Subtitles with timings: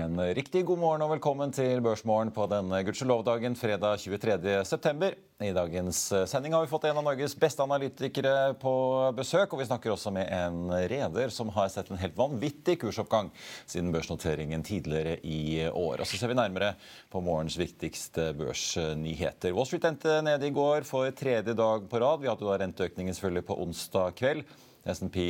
[0.00, 5.10] En riktig god morgen og velkommen til Børsmorgen på denne gudskjelovdagen fredag 23.9.
[5.44, 5.98] I dagens
[6.30, 8.72] sending har vi fått en av Norges beste analytikere på
[9.18, 9.52] besøk.
[9.52, 13.28] Og vi snakker også med en reder som har sett en helt vanvittig kursoppgang
[13.68, 16.00] siden børsnoteringen tidligere i år.
[16.00, 16.72] Og så ser vi nærmere
[17.12, 19.52] på morgens viktigste børsnyheter.
[19.52, 22.24] Wall Street endte nede i går for tredje dag på rad.
[22.24, 24.48] Vi hadde da renteøkningen selvfølgelig på onsdag kveld.
[24.84, 25.24] S&P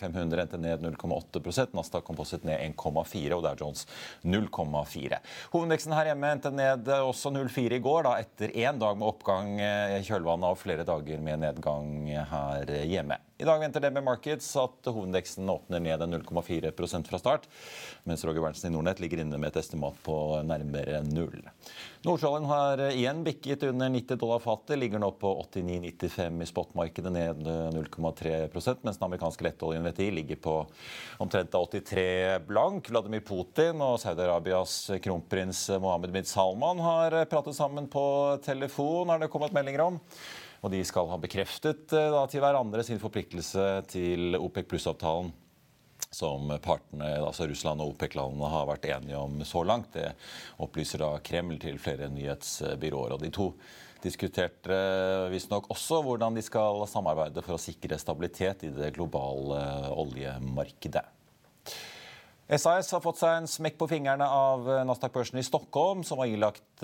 [0.00, 3.86] 500 endte ned 0,8% Nasdaq Composite ned 1,4 og Dow Jones
[4.22, 5.20] 0,4.
[5.54, 9.56] Hovedindeksen her hjemme endte ned også 0,4 i går, da etter én dag med oppgang
[9.60, 11.90] i kjølvannet av flere dager med nedgang
[12.34, 13.20] her hjemme.
[13.40, 17.46] I dag venter DB Markets at hovedindeksen åpner ned 0,4% fra start,
[18.04, 21.46] mens Roger Berntsen i Nordnett ligger inne med et estimat på nærmere null.
[22.04, 27.48] Nordsjøoljen har igjen bikket under 90 dollar fatet, ligger nå på 89,95 i spotmarkedet, ned
[27.78, 30.58] 0,3% mens den amerikanske lettoljen VTI ligger på
[31.24, 32.92] omtrent 83 blank.
[32.92, 38.04] Vladimir Putin og Saudi-Arabias kronprins Mohammed bin Salman har pratet sammen på
[38.44, 40.00] telefon, har det kommet meldinger om.
[40.60, 45.32] Og de skal ha bekreftet da, til hverandre sin forpliktelse til OPEC pluss-avtalen
[46.10, 49.94] som partene, altså Russland og OPEC-landene har vært enige om så langt.
[49.94, 50.10] Det
[50.62, 53.14] opplyser da Kreml til flere nyhetsbyråer.
[53.14, 53.52] Og de to
[54.02, 54.76] diskuterte
[55.30, 59.60] visstnok også hvordan de skal samarbeide for å sikre stabilitet i det globale
[59.92, 61.06] oljemarkedet.
[62.58, 66.82] SAS har fått seg en smekk på fingrene av Nasdaq-børsen i Stockholm, som har ilagt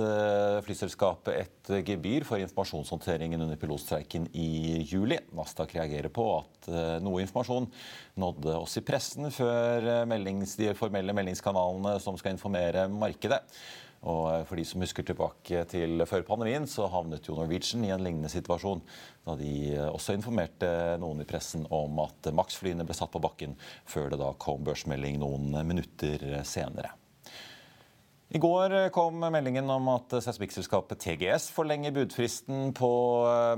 [0.62, 5.19] flyselskapet et gebyr for informasjonshåndteringen under pilotstreiken i juli.
[5.34, 6.71] Nasdaq reagerer på at
[7.03, 7.66] noe informasjon
[8.22, 13.43] nådde oss i pressen før meldings, de formelle meldingskanalene som skal informere markedet.
[14.06, 18.04] Og for de som husker tilbake til før pandemien, så havnet jo Norwegian i en
[18.06, 18.84] lignende situasjon
[19.26, 19.54] da de
[19.88, 20.68] også informerte
[21.02, 23.56] noen i pressen om at Max-flyene ble satt på bakken
[23.88, 26.94] før det da kom børsmelding noen minutter senere.
[28.34, 32.88] I går kom meldingen om at seismikkselskapet TGS forlenger budfristen på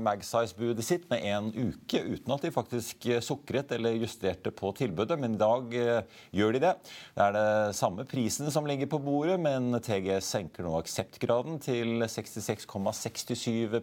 [0.05, 5.17] Magsize-budet sitt med en uke, uten at de faktisk sukret eller justerte på tilbudet.
[5.17, 6.75] Men i dag gjør de det.
[7.17, 12.05] Det er det samme prisen som ligger på bordet, men TGS senker nå akseptgraden til
[12.05, 13.73] 66,67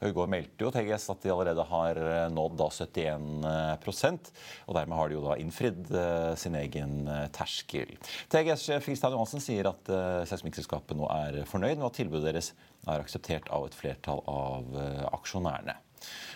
[0.00, 2.00] går meldte jo TGS at de allerede har
[2.30, 4.30] nådd da 71%
[4.66, 5.90] og dermed har de jo da innfridd
[6.38, 6.94] sin egen
[7.34, 7.96] terskel.
[8.30, 9.90] TGS-sjef Kristian Johansen sier at
[10.30, 12.52] seismikkselskapet nå er fornøyd med at tilbudet deres
[12.86, 14.72] er akseptert av et flertall av
[15.18, 15.76] aksjonærene.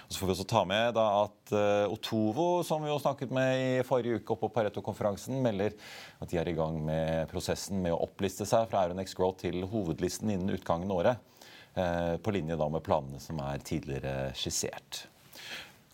[0.08, 1.52] Og så får vi også ta med at
[1.88, 5.76] Otovo, som vi jo snakket med i forrige uke oppe på Pareto-konferansen, melder
[6.18, 9.62] at de er i gang med prosessen med å oppliste seg fra Euronex Growth til
[9.70, 11.31] hovedlisten innen utgangen av året.
[11.72, 15.06] På linje da med planene som er tidligere skissert.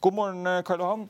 [0.02, 1.04] God morgen, Karl Johan.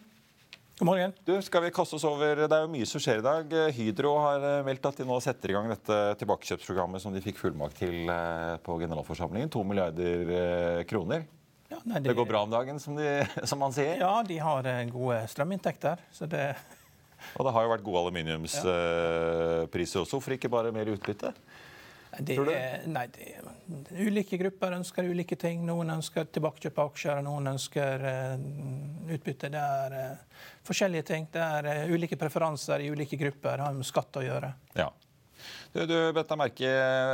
[0.79, 1.15] God morgen.
[1.25, 3.55] Du, skal vi kaste oss over, Det er jo mye som skjer i dag.
[3.75, 7.81] Hydro har meldt at de nå setter i gang dette tilbakekjøpsprogrammet som de fikk fullmakt
[7.81, 8.12] til
[8.62, 9.51] på generalforsamlingen.
[9.56, 11.25] To milliarder kroner.
[11.69, 12.09] Ja, nei, det...
[12.09, 13.99] det går bra om dagen, som, de, som man sier?
[14.00, 16.00] Ja, de har gode strøminntekter.
[16.12, 16.53] så det...
[17.35, 20.15] Og det har jo vært gode aluminiumspriser også.
[20.15, 21.33] Hvorfor ikke bare mer utbytte?
[22.17, 22.37] Det,
[22.87, 23.41] nei, det,
[24.00, 25.61] ulike grupper ønsker ulike ting.
[25.69, 29.50] Noen ønsker tilbakekjøp av aksjer, noen ønsker uh, utbytte.
[29.53, 31.29] Det er uh, forskjellige ting.
[31.32, 33.61] Det er uh, ulike preferanser i ulike grupper.
[33.65, 34.55] Har med skatt å gjøre.
[34.79, 34.88] Ja.
[35.73, 35.99] Du, du
[36.41, 36.71] merke,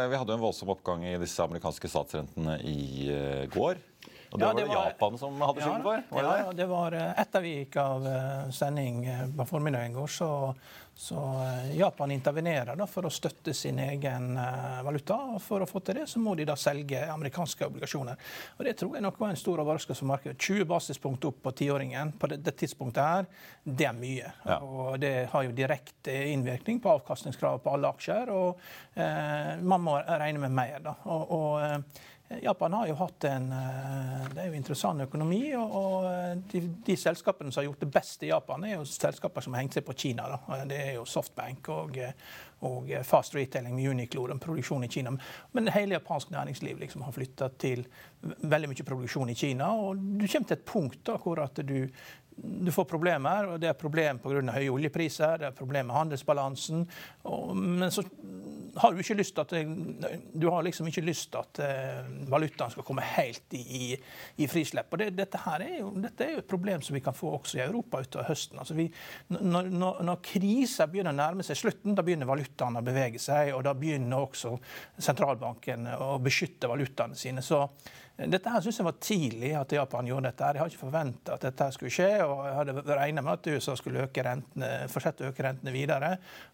[0.09, 3.11] Vi hadde en voldsom oppgang i disse amerikanske statsrentene i
[3.53, 3.83] går.
[4.35, 6.07] Og det, ja, det var det Japan som hadde skylden for?
[6.11, 8.09] Var det ja, det var etter vi gikk av
[8.55, 9.05] sending
[9.37, 10.31] på formiddagen i går, så
[10.97, 15.17] så eh, Japan intervenerer da, for å støtte sin egen uh, valuta.
[15.35, 18.21] og For å få til det så må de da selge amerikanske obligasjoner.
[18.59, 20.39] Og Det tror jeg nok var en stor overraskelse for markedet.
[20.39, 23.29] 20 basispunkt opp på tiåringen på det, det, tidspunktet her,
[23.65, 24.33] det er mye.
[24.47, 24.61] Ja.
[24.63, 28.31] Og Det har jo direkte innvirkning på avkastningskravet på alle aksjer.
[28.31, 28.63] og
[28.95, 30.79] eh, Man må regne med mer.
[30.85, 30.95] da.
[31.11, 35.43] Og, og Japan har jo hatt en eh, det er jo interessant økonomi.
[35.55, 36.09] og
[36.51, 39.65] de, de, selskapene som har gjort det best i Japan, er jo selskaper som har
[39.65, 40.27] hengt seg på Kina.
[40.35, 40.61] Da.
[40.69, 41.99] Det er jo Softbank og,
[42.69, 45.15] og Fast Retailing med Uniqlo, den produksjonen i Kina.
[45.53, 47.87] Men hele japansk næringsliv liksom har flytta til
[48.25, 49.71] veldig mye produksjon i Kina.
[49.73, 51.89] og Du kommer til et punkt da, hvor at du,
[52.37, 54.43] du får problemer, og det er problem pga.
[54.57, 56.87] høye oljepriser, det er problem med handelsbalansen.
[57.31, 58.03] Og, men så
[58.77, 63.95] har du ikke lyst til at liksom at uh, valutaen skal komme helt i,
[64.37, 64.93] i, frislipp.
[64.93, 67.31] Og det, dette, her er jo, dette er jo et problem som vi kan få
[67.39, 68.59] også i Europa utover høsten.
[68.59, 68.89] Altså vi,
[69.29, 73.63] når, når, krisa begynner å nærme seg slutten, da begynner valutaene å bevege seg, og
[73.67, 74.57] da begynner også
[74.99, 77.45] sentralbanken å beskytte valutaene sine.
[77.45, 77.63] Så
[78.15, 80.47] dette her synes jeg var tidlig at Japan gjorde dette.
[80.47, 80.55] her.
[80.55, 82.23] Jeg har ikke forventa at dette skulle skje.
[82.23, 86.13] og Jeg hadde regna med at USA skulle øke rentene, fortsette å øke rentene videre.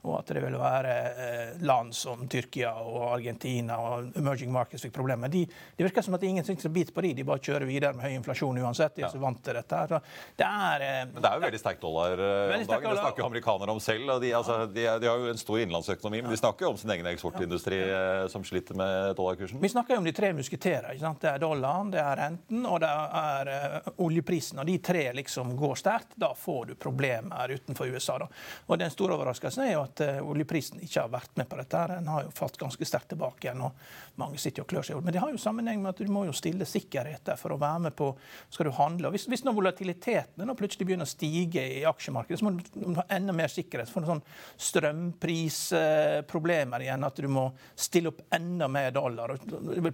[0.09, 4.95] Og at det ville være eh, land som Tyrkia og Argentina og emerging markets fikk
[4.97, 5.29] problemer.
[5.29, 7.12] De, det virker som at ingen syns biter på de.
[7.19, 8.97] De bare kjører videre med høy inflasjon uansett.
[8.97, 9.83] De er så vant til dette.
[9.83, 10.09] her.
[10.41, 12.89] det er, eh, Men det er jo veldig sterk dollar eh, om dagen.
[12.89, 14.15] Det snakker jo amerikanere om selv.
[14.25, 16.97] de, altså, de, de, har jo en stor innenlandsøkonomi, men de snakker jo om sin
[16.97, 17.85] egen eksportindustri
[18.33, 19.61] som sliter med dollarkursen.
[19.61, 20.95] Vi snakker jo om de tre musketerer.
[20.97, 21.21] ikke sant?
[21.21, 24.61] Det er dollaren, det er renten og det er uh, oljeprisen.
[24.62, 28.14] Og de tre liksom går sterkt, da får du problemer utenfor USA.
[28.23, 28.26] Da.
[28.67, 31.79] Og Den store overraskelsen er jo at uh, oljeprisen ikke har vært med på dette.
[31.94, 33.62] Den har jo falt ganske sterkt tilbake igjen.
[33.67, 33.73] og
[34.20, 36.35] Mange sitter og klør seg Men det har jo sammenheng med at du må jo
[36.37, 38.06] stille sikkerheter for å være med på
[38.50, 39.05] skal du handle.
[39.08, 42.62] Og hvis, hvis når volatiliteten nå plutselig begynner å stige i aksjemarkedet, så må du
[42.99, 43.88] ha enda mer sikkerhet.
[43.91, 44.25] for sånn
[44.70, 47.06] strømprisproblemer igjen.
[47.06, 47.44] At du må
[47.75, 49.29] stille opp enda mer dollar.
[49.35, 49.38] og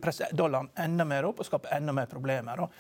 [0.03, 2.63] presse dollaren enda mer opp skape enda mer problemer.
[2.65, 2.71] Og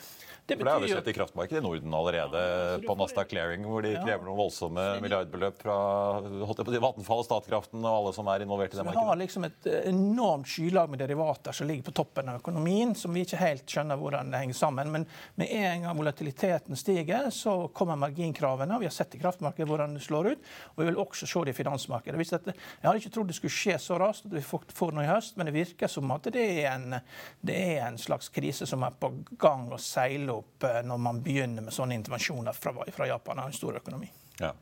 [0.46, 3.64] det, For det har vi sett i kraftmarkedet i Norden allerede, ja, på Nasdaq Clearing,
[3.66, 5.76] hvor de krever noen voldsomme milliardbeløp fra
[6.22, 9.02] holdt jeg på Vattenfall, Statkraften og alle som er involvert i det markedet.
[9.02, 12.94] Vi har liksom et eh, enormt skylag med derivater som ligger på toppen av økonomien,
[12.94, 14.92] som vi ikke helt skjønner hvordan det henger sammen.
[14.94, 15.08] Men
[15.40, 18.78] med en gang volatiliteten stiger, så kommer marginkravene.
[18.84, 20.46] Vi har sett i kraftmarkedet hvordan det slår ut,
[20.76, 22.22] og vi vil også se det i finansmarkedet.
[22.22, 25.34] Jeg hadde ikke trodd det skulle skje så raskt at vi får noe i høst,
[25.34, 27.00] men det virker som at det er en,
[27.42, 29.10] det er en slags krise som er på
[29.40, 33.42] gang og seile opp eh, når man begynner med sånne intervensjoner fra, fra Japan.
[33.42, 34.10] har en stor økonomi.
[34.40, 34.52] Ja.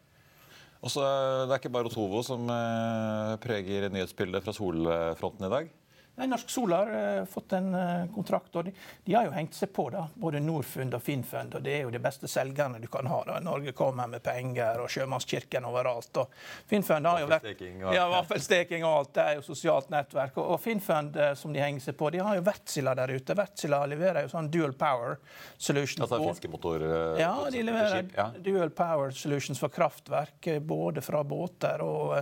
[0.84, 5.72] Også, Det er ikke bare Otovo som eh, preger nyhetsbildet fra solfronten i dag?
[6.16, 8.56] Norsk Sol har uh, fått en uh, kontrakt.
[8.56, 8.72] og de,
[9.04, 11.56] de, har jo hengt seg på, da, både Norfund og Finnfund.
[11.58, 13.22] og Det er jo de beste selgerne du kan ha.
[13.26, 13.40] da.
[13.42, 16.22] Norge kommer med penger og Sjømannskirken overalt.
[16.22, 16.30] og
[16.70, 17.48] Finnfund har jo vært...
[17.94, 19.14] Ja, Vaffelsteking og alt.
[19.16, 20.38] Det er jo sosialt nettverk.
[20.38, 23.34] Og, og Finnfund, uh, som de henger seg på, de har jo Wärtsilä der ute.
[23.34, 25.18] Wärtsilä leverer jo sånn dual power
[25.58, 26.06] solutions.
[26.06, 26.86] Altså fiskemotor?
[27.18, 28.28] ja, de leverer ja.
[28.38, 32.16] dual power solutions for kraftverk, både fra båter og,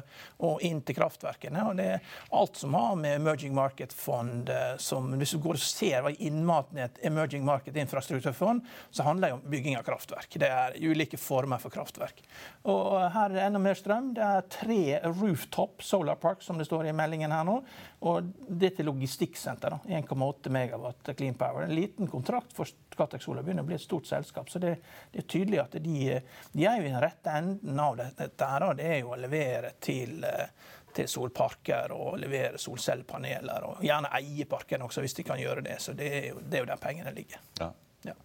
[0.48, 1.68] og inn til kraftverkene.
[1.68, 5.56] og det er Alt som har med emerging market market-fond eh, som hvis du går
[5.56, 9.82] og ser hva innmaten i et emerging market infrastrukturfond, så handler det om bygging av
[9.82, 10.38] kraftverk.
[10.38, 12.22] Det er ulike former for kraftverk.
[12.64, 14.12] Og her er det enda mer strøm.
[14.14, 17.60] Det er tre rooftop solar park, som det står i meldingen her nå.
[18.02, 19.78] Og det til logistikksenter.
[19.86, 21.66] 1,8 megawatt clean power.
[21.66, 24.50] En liten kontrakt for Scatec Solar begynner å bli et stort selskap.
[24.50, 24.76] Så det,
[25.12, 26.18] det er tydelig at de,
[26.52, 28.28] de, er jo i den rette enden av dette.
[28.36, 30.50] Det er jo å levere til uh,
[30.96, 33.68] til solparker og levere solcellepaneler.
[33.68, 35.78] Og gjerne eie parkene også, hvis de kan gjøre det.
[35.82, 37.42] Så det er jo, det er jo der pengene ligger.
[37.60, 37.70] Ja.
[38.08, 38.16] Ja.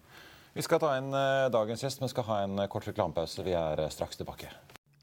[0.54, 3.46] Vi skal ta inn uh, dagens gjest, men skal ha en uh, kort reklamepause.
[3.46, 4.52] Vi er uh, straks tilbake.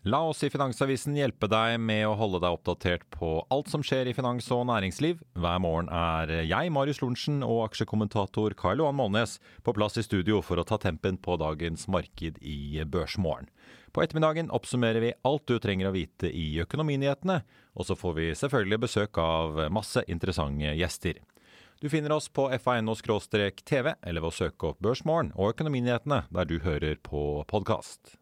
[0.04, 4.10] La oss i Finansavisen hjelpe deg med å holde deg oppdatert på alt som skjer
[4.10, 5.22] i finans og næringsliv.
[5.40, 10.42] Hver morgen er jeg, Marius Lorentzen, og aksjekommentator Karl Johan Molnes på plass i studio
[10.44, 13.48] for å ta tempen på dagens marked i Børsmorgen.
[13.94, 17.36] På ettermiddagen oppsummerer vi alt du trenger å vite i økonominyhetene,
[17.78, 21.20] og så får vi selvfølgelig besøk av masse interessante gjester.
[21.78, 26.56] Du finner oss på fa.no-tv, eller ved å søke opp Børsmorgen og Økonominyhetene der du
[26.66, 28.16] hører på podkast.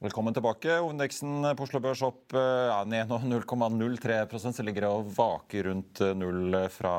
[0.00, 0.78] Velkommen tilbake.
[0.80, 6.56] Hovedindeksen på Oslo Børs opp ja, ned 0,03 så ligger det og vaker rundt null
[6.72, 6.92] fra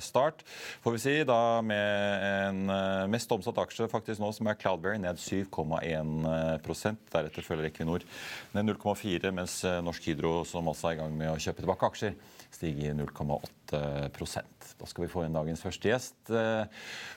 [0.00, 0.40] start.
[0.80, 4.96] Får vi si da med en eh, mest omsatt aksje faktisk nå, som er Cloudberry,
[5.04, 8.08] ned 7,1% Deretter følger Equinor
[8.56, 12.16] ned 0,4, mens Norsk Hydro, som også er i gang med å kjøpe tilbake aksjer,
[12.48, 13.84] stiger 0,8
[14.82, 16.16] Da skal vi få inn dagens første gjest.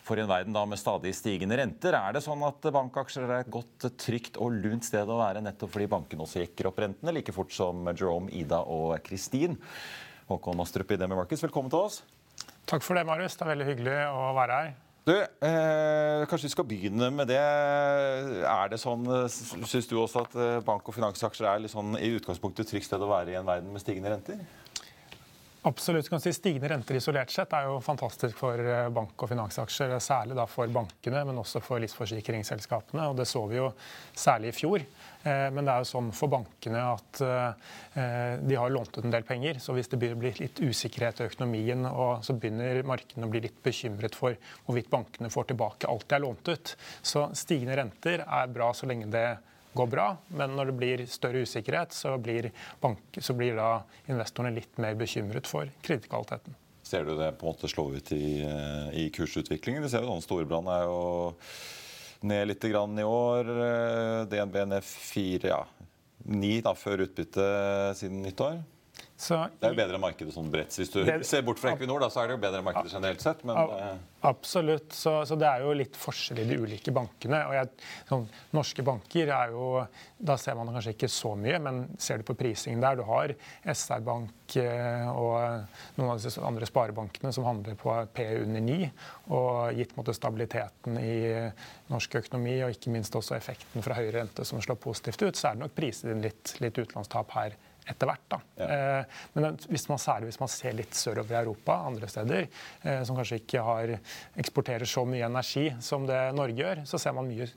[0.05, 3.39] For i en verden da med stadig stigende renter, er det sånn at bankaksjer er
[3.39, 7.15] et godt, trygt og lunt sted å være nettopp fordi bankene også jekker opp rentene,
[7.15, 9.57] like fort som Jerome, Ida og Kristin.
[10.29, 12.03] Håkon Astrup i Demi Markets, velkommen til oss.
[12.69, 13.33] Takk for det, Marius.
[13.33, 14.69] Det er veldig hyggelig å være her.
[15.05, 17.41] Du, eh, Kanskje vi skal begynne med det.
[17.41, 22.65] Er det sånn, Syns du også at bank- og finansaksjer er litt sånn, i utgangspunktet
[22.65, 24.45] et trygt sted å være i en verden med stigende renter?
[25.67, 26.09] Absolutt.
[26.09, 29.95] kan si Stigende renter isolert sett er jo fantastisk for eh, bank- og finansaksjer.
[29.97, 33.07] Særlig da for bankene, men også for livsforsikringsselskapene.
[33.09, 33.71] og Det så vi jo
[34.13, 34.85] særlig i fjor.
[35.23, 39.15] Eh, men det er jo sånn for bankene at eh, de har lånt ut en
[39.15, 39.57] del penger.
[39.57, 41.89] Så hvis det blir litt usikkerhet i økonomien,
[42.21, 46.25] så begynner markedene å bli litt bekymret for hvorvidt bankene får tilbake alt de har
[46.27, 46.75] lånt ut.
[47.01, 49.27] Så stigende renter er bra så lenge det
[49.75, 52.51] går bra, men når det blir større usikkerhet, så blir,
[52.81, 53.69] bank, så blir da
[54.07, 56.55] investorene litt mer bekymret for kredittkvaliteten.
[56.85, 59.81] Ser du det på en måte slå ut i, eh, i kursutviklingen?
[59.83, 60.99] Vi ser jo sånn Storebrand er jo
[62.29, 63.49] ned litt i år.
[63.49, 65.63] Eh, DNB ned 4, ja,
[66.25, 67.47] 9 da, før utbytte
[67.97, 68.61] siden nyttår.
[69.17, 70.75] Så, det er jo bedre markedet sånn bredt.
[70.75, 73.21] Hvis du det, ser bort fra Equinor, da, så er det jo bedre markedet generelt
[73.23, 73.45] sett.
[73.47, 74.89] Men, absolutt.
[74.91, 77.39] Så, så, det er jo litt forskjell i de ulike bankene.
[77.47, 77.69] og jeg,
[78.09, 78.25] sånn,
[78.57, 79.69] Norske banker er jo
[80.19, 83.31] Da ser man kanskje ikke så mye, men ser du på prisingen der Du har
[83.63, 88.89] SR-bank eh, og noen av disse andre sparebankene som handler på P under 9.
[89.31, 91.15] Og gitt måte, stabiliteten i
[91.87, 95.53] norsk økonomi og ikke minst også effekten fra høyere rente som slår positivt ut, så
[95.53, 97.55] er det nok priset inn litt, litt utenlandstap her
[97.85, 98.25] etter hvert.
[98.31, 98.39] Da.
[98.59, 98.67] Ja.
[98.67, 102.47] Eh, men hvis man, særlig hvis man ser litt sørover i Europa, andre steder,
[102.81, 103.93] eh, som kanskje ikke har,
[104.41, 107.47] eksporterer så mye energi som det Norge gjør, så ser man mye,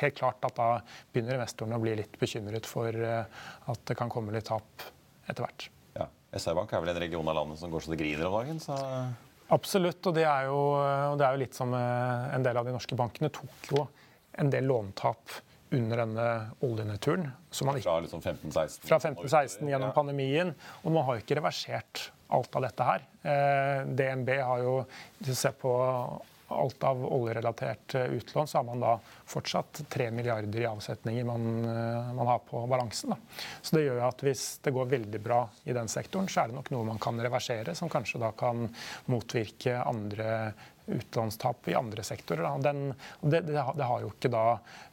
[0.00, 0.68] helt klart at da
[1.12, 4.88] begynner investorene å bli litt bekymret for eh, at det kan komme litt tap
[5.28, 5.70] etter hvert.
[5.94, 6.10] Ja.
[6.34, 8.62] SR-Bank er vel en region av landet som går så det griner om dagen?
[8.62, 8.76] så...
[9.48, 10.58] Absolutt, og det er, jo,
[11.16, 13.86] det er jo litt som en del av de norske bankene tok jo
[14.36, 15.38] en del låntap
[15.70, 16.28] under denne
[16.64, 17.28] oljenedturen.
[17.50, 18.86] Fra liksom 15-16?
[18.88, 20.54] Fra 15-16 gjennom pandemien.
[20.82, 23.06] Og man har jo ikke reversert alt av dette her.
[23.22, 24.74] Eh, DNB har jo
[25.18, 25.72] Hvis du ser på
[26.48, 28.94] alt av oljerelatert eh, utlån, så har man da
[29.28, 33.12] fortsatt 3 milliarder i avsetninger man, eh, man har på balansen.
[33.12, 33.44] Da.
[33.62, 36.50] Så det gjør jo at hvis det går veldig bra i den sektoren, så er
[36.50, 38.68] det nok noe man kan reversere, som kanskje da kan
[39.12, 40.54] motvirke andre
[40.88, 42.46] utlånstap i andre sektorer.
[42.64, 44.44] Den, det, det, har jo ikke da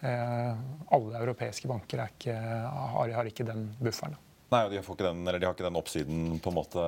[0.06, 0.54] eh,
[0.96, 4.18] Alle europeiske banker ikke, har, har, ikke den bufferen.
[4.54, 6.84] Nei, de har, den, de har, ikke den, oppsiden på en måte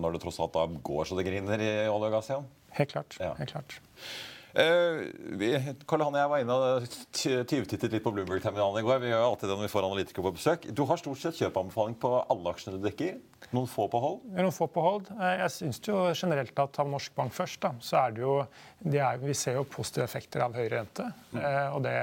[0.00, 2.46] når det tross alt da går så det griner i olje og gass igjen?
[2.78, 3.18] Helt klart.
[3.20, 3.34] Ja.
[3.38, 3.76] helt klart.
[4.54, 5.48] Uh, vi,
[5.90, 6.84] Karl Hanne, jeg var inne og
[7.18, 9.00] tyvtittet litt på Bloomberg-terminalen i går.
[9.02, 10.68] Vi gjør alltid det når vi får analytikere på besøk.
[10.70, 13.16] Du har stort sett kjøpeanbefaling på alle aksjene du dekker.
[13.52, 14.22] Noen få på hold?
[14.34, 15.10] Noen få på hold.
[15.14, 18.36] Eh, jeg syns jo generelt at av Norsk Bank først, da, så er det jo
[18.84, 21.06] de er, Vi ser jo positive effekter av høy rente.
[21.32, 21.38] Mm.
[21.40, 21.94] Eh, og det,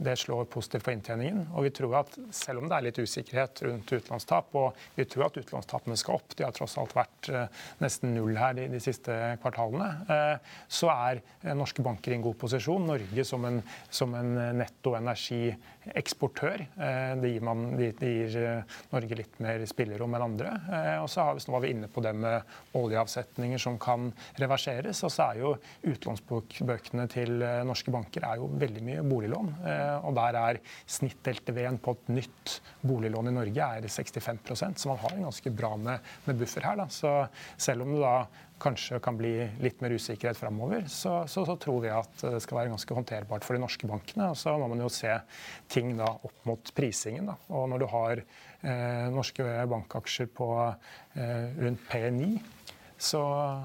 [0.00, 1.42] det, slår positivt på inntjeningen.
[1.52, 5.26] Og vi tror at selv om det er litt usikkerhet rundt utlånstap, og vi tror
[5.26, 8.80] at utlånstapene skal opp, de har tross alt vært eh, nesten null her de, de
[8.82, 9.90] siste kvartalene,
[10.72, 11.20] så er
[11.56, 12.86] norske banker i en god posisjon.
[12.88, 13.60] Norge som en,
[13.92, 16.64] som en netto energieksportør.
[17.20, 20.54] Det gir, man, det gir Norge litt mer spillerom enn andre.
[20.82, 24.10] Eh, og så var vi inne på det med oljeavsetninger som kan
[24.40, 25.02] reverseres.
[25.06, 25.54] Og så er jo
[25.92, 29.52] utlånsbøkene til eh, norske banker er jo veldig mye boliglån.
[29.72, 30.62] Eh, og der er
[30.98, 35.74] snitt-LTV-en på et nytt boliglån i Norge er 65% så man har en ganske bra
[35.76, 36.80] med, med buffer her.
[36.82, 36.88] Da.
[36.92, 37.12] Så
[37.60, 38.16] selv om det da
[38.62, 42.60] kanskje kan bli litt mer usikkerhet framover, så, så, så, tror vi at det skal
[42.60, 44.30] være ganske håndterbart for de norske bankene.
[44.30, 45.16] Og så må man jo se
[45.72, 47.32] ting da opp mot prisingen.
[47.32, 47.38] Da.
[47.50, 48.24] Og når du har
[49.12, 52.32] norske bankaksjer på eh, rundt P9,
[53.02, 53.22] så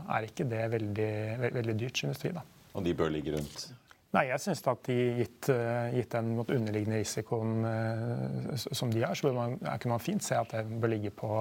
[0.09, 1.11] er ikke det veldig,
[1.53, 2.33] veldig dyrt, synes vi.
[2.33, 2.45] da.
[2.73, 3.67] Og de bør ligge rundt?
[4.15, 9.17] Nei, jeg synes at de, gitt, eh, gitt den underliggende risikoen eh, som de har,
[9.19, 11.31] så man, kunne man fint se at det bør ligge på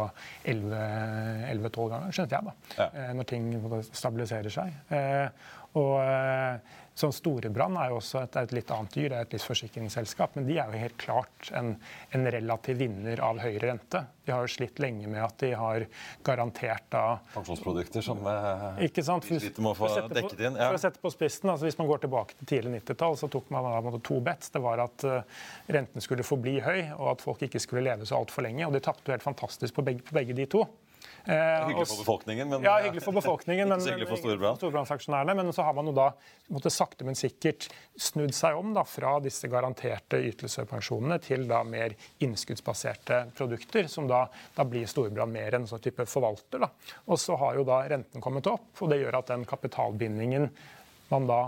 [0.50, 2.56] 11-12 ganger, skjønte jeg, da.
[2.80, 2.88] Ja.
[2.90, 3.46] Eh, når ting
[3.92, 4.75] stabiliserer seg.
[5.76, 5.94] Og
[6.97, 10.38] Sånn Storebrann er jo også et, et, litt annet dyr, det er et livsforsikringsselskap.
[10.38, 11.75] Men de er jo helt klart en,
[12.17, 14.00] en, relativ vinner av høyere rente.
[14.25, 15.85] De har jo slitt lenge med at de har
[16.25, 17.03] garantert da
[17.35, 19.29] Pensjonsprodukter som eh, ikke sant?
[19.29, 20.57] de sliter med å få dekket inn.
[20.57, 20.71] Ja.
[20.71, 23.53] For å sette på spissen, altså Hvis man går tilbake til tidlig 90-tall, så tok
[23.53, 24.55] man da to bets.
[24.57, 25.45] Det var at uh,
[25.76, 28.65] renten skulle forbli høy, og at folk ikke skulle leve så altfor lenge.
[28.65, 30.65] Og de tapte helt fantastisk på begge, på begge de to.
[31.25, 35.37] Hyggelig for befolkningen, men, ja, hyggelig for befolkningen, men, hyggelig for Storebrand.
[35.37, 36.11] Men så har man jo da
[36.52, 37.68] måtte sakte, men sikkert
[37.99, 44.25] snudd seg om da, fra disse garanterte ytelsespensjonene til da mer innskuddsbaserte produkter, som da,
[44.56, 46.62] da blir Storbrann mer en sånn type forvalter.
[46.66, 46.73] Da.
[47.06, 50.50] Og så har jo da renten kommet opp, og det gjør at den kapitalbindingen
[51.11, 51.44] man da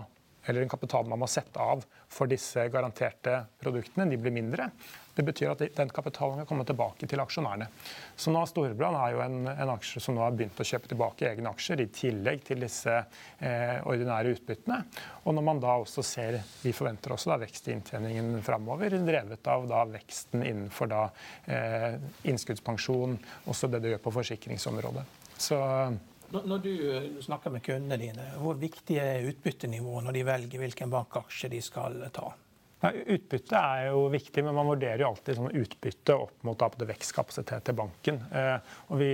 [0.49, 4.71] eller den kapitalen man må sette av for disse garanterte produktene, de blir mindre.
[5.19, 7.67] Det betyr at den kapitalen kan komme tilbake til aksjonærene.
[8.15, 11.27] Så nå Storebrand er jo en, en, aksje som nå har begynt å kjøpe tilbake
[11.27, 14.79] egne aksjer, i tillegg til disse eh, ordinære utbyttene.
[15.25, 19.51] Og når man da også ser, vi forventer også da vekst i inntjeningen framover, drevet
[19.51, 21.05] av da veksten innenfor da
[21.51, 21.99] eh,
[22.31, 23.19] innskuddspensjon,
[23.51, 25.09] også det det gjør på forsikringsområdet.
[25.35, 25.59] Så
[26.31, 26.75] når du
[27.27, 32.05] snakker med kundene dine, hvor viktig er utbyttenivået når de velger hvilken bankaksje de skal
[32.15, 32.37] ta?
[32.79, 37.65] Ja, utbytte er jo viktig, men man vurderer jo alltid sånn utbytte opp mot vekstkapasitet
[37.67, 38.21] til banken.
[38.31, 39.09] Eh, og vi,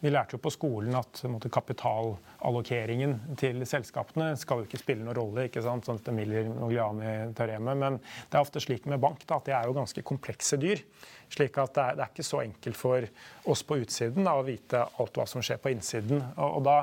[0.00, 5.18] vi, lærte jo på skolen at måtte, kapitalallokeringen til selskapene skal jo ikke spille noen
[5.20, 5.44] rolle.
[5.50, 9.58] ikke sant, sånn til Miller-Nogliani-teoremet, Men det er ofte slik med bank da, at det
[9.58, 10.80] er jo ganske komplekse dyr.
[11.28, 13.06] Slik at det er, det er, ikke så enkelt for
[13.52, 16.22] oss på utsiden da, å vite alt hva som skjer på innsiden.
[16.36, 16.76] Og, og da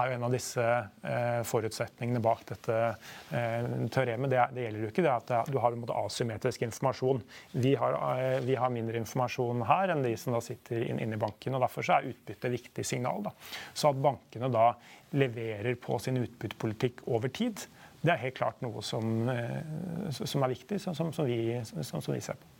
[0.00, 4.92] er jo en av disse eh, forutsetningene bak dette eh, teoremet det, det, gjelder jo
[4.92, 7.20] ikke det at det, du har en måte asymmetrisk informasjon.
[7.52, 11.16] Vi har, eh, vi har, mindre informasjon her enn de som da sitter inne inn
[11.16, 11.56] i banken.
[11.56, 13.24] og Derfor er utbytte et viktig signal.
[13.26, 13.34] Da.
[13.74, 14.70] Så at bankene da
[15.16, 17.66] leverer på sin utbyttepolitikk over tid,
[18.00, 22.22] det er helt klart noe som, eh, som er viktig, som, som, vi, som vi
[22.24, 22.59] ser på.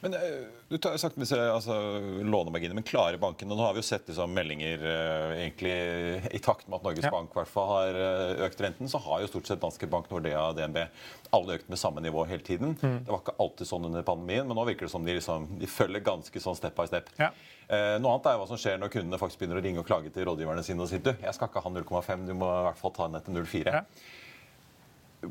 [0.00, 1.74] Men eh, Du har sagt disse altså,
[2.22, 5.74] lånemarginene, men klarer bankene Nå har vi jo sett liksom, meldinger uh, egentlig
[6.34, 7.12] i takt med at Norges ja.
[7.14, 10.48] Bank hvert fall har uh, økt renten, så har jo stort sett Danske Bank, Nordea
[10.50, 10.80] og DNB
[11.34, 12.76] alle økt med samme nivå hele tiden.
[12.80, 12.98] Mm.
[13.04, 15.70] Det var ikke alltid sånn under pandemien, men nå virker det som de, liksom, de
[15.70, 17.10] følger ganske sånn step by step.
[17.20, 17.30] Ja.
[17.64, 20.12] Uh, noe annet er hva som skjer når kundene faktisk begynner å ringe og klage
[20.14, 22.80] til rådgiverne sine og sier du, jeg skal ikke ha 0,5, du må i hvert
[22.80, 23.72] fall ta ned til 0,4.
[23.72, 23.84] Ja.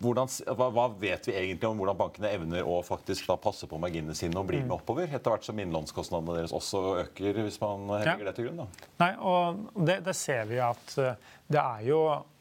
[0.02, 3.80] Hvordan, hva, hva, vet vi egentlig om hvordan bankene evner å faktisk da passe på
[3.82, 4.76] marginene sine og bli med mm.
[4.78, 8.30] oppover, etter hvert som innlånskostnadene deres også øker, hvis man legger ja.
[8.30, 8.64] det til grunn?
[8.64, 8.92] Da?
[9.04, 12.00] Nei, og det, det, ser vi at eh, det er jo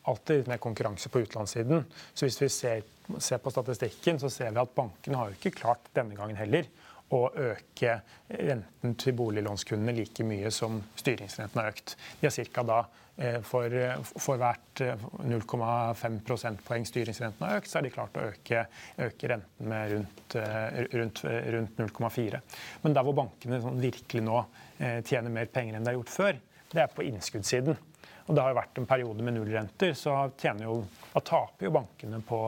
[0.08, 2.82] alltid mer konkurranse på utlandssiden, Så hvis vi ser,
[3.18, 6.66] ser, på statistikken, så ser vi at bankene har jo ikke klart denne gangen heller
[7.12, 11.96] å øke renten til boliglånskundene like mye som styringsrenten har økt.
[12.20, 12.64] De har ca.
[12.66, 12.80] da
[13.44, 13.74] for,
[14.16, 18.64] for hvert 0,5 eh, prosentpoeng styringsrenten har økt, så er de klart å øke,
[19.04, 21.20] øke renten med rundt, eh, rundt,
[21.56, 22.40] rundt 0,4.
[22.82, 24.40] Men der hvor bankene sånn virkelig nå
[25.06, 26.38] tjener mer penger enn de har gjort før,
[26.72, 27.76] det er på innskuddssiden.
[28.26, 30.14] Og det har jo vært en periode med nullrenter, så
[30.62, 30.76] jo,
[31.12, 32.38] da taper jo bankene på,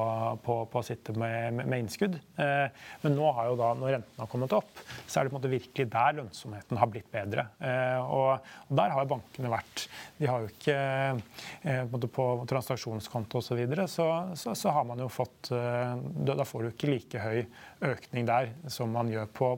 [0.45, 2.17] på, på å sitte med, med, innskudd.
[2.41, 5.37] Eh, men nå har jo da, når rentene har kommet opp, så er det på
[5.37, 7.47] en måte virkelig der lønnsomheten har blitt bedre.
[7.59, 9.87] Eh, og, og, der har jo bankene vært
[10.19, 14.09] De har jo ikke eh, på, på transaksjonskonto osv., så, videre, så,
[14.39, 17.45] så så har man jo fått Da får du ikke like høy
[17.85, 19.51] økning der som man gjør på,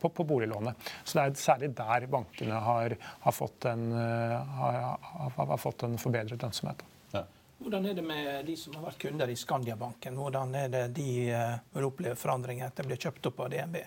[0.00, 0.90] på boliglånet.
[1.04, 5.86] Så det er særlig der bankene har, har fått en eh, har, har, har fått
[5.86, 6.84] en forbedret lønnsomhet.
[7.14, 7.24] Ja.
[7.64, 10.16] Hvordan er det med de som har vært kunder i Skandiabanken?
[10.20, 13.78] Hvordan er det de uh, vil oppleve forandringer etter å bli kjøpt opp av DNB?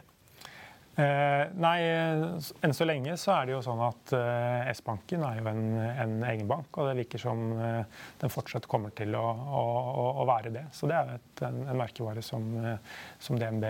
[0.98, 1.78] Eh, nei,
[2.66, 6.16] enn så lenge så er det jo sånn at eh, S-banken er jo en, en,
[6.32, 9.62] egen bank, og det virker som eh, den fortsatt kommer til å, å,
[10.24, 10.64] å være det.
[10.74, 13.68] Så det er et, en, en, merkevare som, eh, som DNB,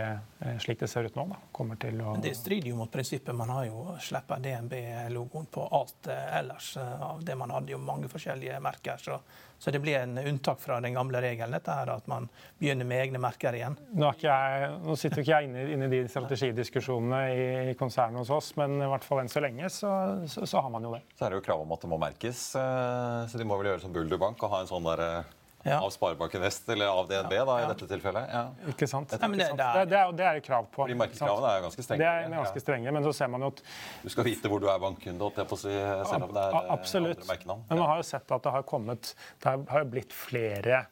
[0.62, 3.34] slik det ser ut nå, da, kommer til å Men Det strider jo mot prinsippet.
[3.36, 8.10] Man har jo sluppet DNB-logoen på alt eh, ellers av det man hadde jo mange
[8.12, 9.02] forskjellige merker.
[9.02, 9.20] så
[9.60, 12.28] så det blir en unntak fra den gamle regelen, dette her, at man
[12.60, 13.78] begynner med egne merker igjen.
[13.98, 18.22] Nå, jeg, nå sitter jo ikke jeg inne, inne, i de strategidiskusjonene i, i konsernet
[18.22, 19.92] hos oss, men i hvert fall enn så lenge så,
[20.30, 21.02] så, så, har man jo det.
[21.18, 23.72] Så er det jo krav om at det må merkes, eh, så de må vel
[23.72, 25.80] gjøre som Bulder Bank og ha en sånn der eh, ja.
[25.82, 28.30] av Sparebanken Vest eller av DNB da, i dette tilfellet.
[28.34, 28.44] Ja.
[28.72, 29.14] Ikke sant.
[29.14, 30.84] Nei, det, det, er, det, er, det er krav på.
[30.84, 32.04] Fordi Markedskravene er ganske strenge.
[32.04, 33.64] Det er ganske strenge, men så ser man jo at
[34.04, 35.74] Du skal vite hvor du er bankkunde, si,
[36.12, 37.18] selv om det er Absolutt.
[37.18, 37.66] andre merkenavn.
[37.72, 40.86] Men man har jo sett at det har kommet Det har blitt flere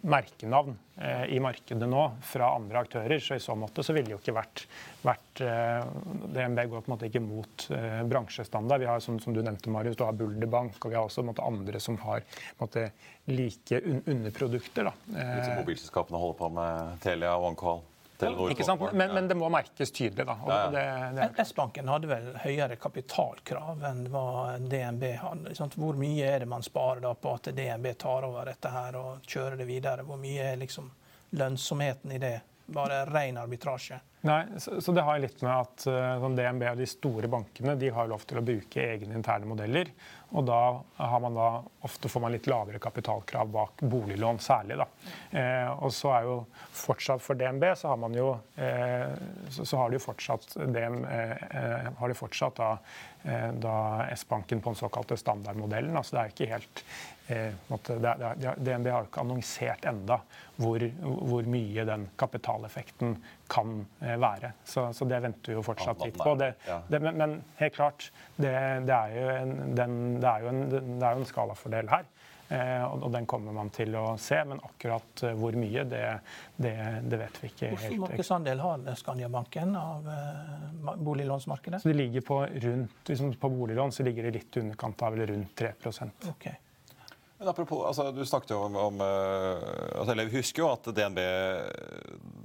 [0.00, 3.18] merkenavn eh, i markedet nå fra andre aktører.
[3.22, 4.64] Så i så måte så ville det jo ikke vært,
[5.04, 5.90] vært eh,
[6.34, 8.82] DNB går på en måte ikke mot eh, bransjestandard.
[8.84, 11.44] Vi har som, som, du nevnte, Marius, du har Bulderbank, og vi har også måte,
[11.44, 12.24] andre som har
[12.60, 12.88] måte,
[13.28, 14.88] like un underprodukter.
[14.88, 14.94] Da.
[15.12, 17.82] Litt som mobilselskapene holder på med Telia og OneCall?
[18.50, 18.82] Ikke sant?
[18.92, 20.26] Men, men, det må merkes tydelig.
[20.26, 20.34] da.
[20.48, 20.82] Ja,
[21.14, 21.28] ja.
[21.44, 25.54] S-banken hadde vel høyere kapitalkrav enn hva DNB hadde.
[25.78, 29.22] Hvor mye er det man sparer da på at DNB tar over dette her og
[29.22, 30.06] kjører det videre?
[30.08, 30.90] Hvor mye er liksom
[31.38, 32.36] lønnsomheten i det?
[32.74, 34.00] Bare ren arbitrasje?
[34.26, 37.90] Nei, så, så, det har litt med at uh, DNB og de store bankene de
[37.94, 39.92] har lov til å bruke egne interne modeller.
[40.36, 40.60] Og da,
[40.96, 41.48] har man da
[41.86, 44.76] ofte får man litt lavere kapitalkrav bak boliglån særlig.
[44.76, 44.86] Da.
[45.40, 46.34] Eh, og så er jo
[46.76, 49.14] fortsatt for DNB så har man jo eh,
[49.48, 52.74] så, så, har de fortsatt, DM, eh, har de fortsatt da,
[53.24, 53.76] eh, da
[54.18, 55.96] S-banken på den såkalte standardmodellen.
[55.96, 56.84] Altså det er ikke helt
[57.32, 60.20] eh, DNB har ikke annonsert enda
[60.60, 63.16] hvor, hvor mye den kapitaleffekten
[63.50, 64.52] kan eh, være.
[64.64, 66.34] Så, så, det venter vi jo fortsatt litt på.
[66.40, 66.52] Det,
[66.88, 71.16] det, men, men, helt klart, det, er jo en, den, er jo en, det er
[71.16, 72.08] jo en skalafordel her.
[72.48, 76.04] Eh, og, og, den kommer man til å se, men akkurat uh, hvor mye, det,
[76.56, 76.72] det,
[77.04, 77.72] det, vet vi ikke.
[77.74, 81.82] Hvor stor markedsandel har Skandiabanken av eh, boliglånsmarkedet?
[81.82, 85.18] Så det ligger på, rundt, liksom på boliglån så ligger det litt i underkant av
[85.18, 86.56] eller rundt 3% okay.
[87.38, 91.20] Men apropos, altså, Du snakket jo om, om altså, eller Vi husker jo at DNB,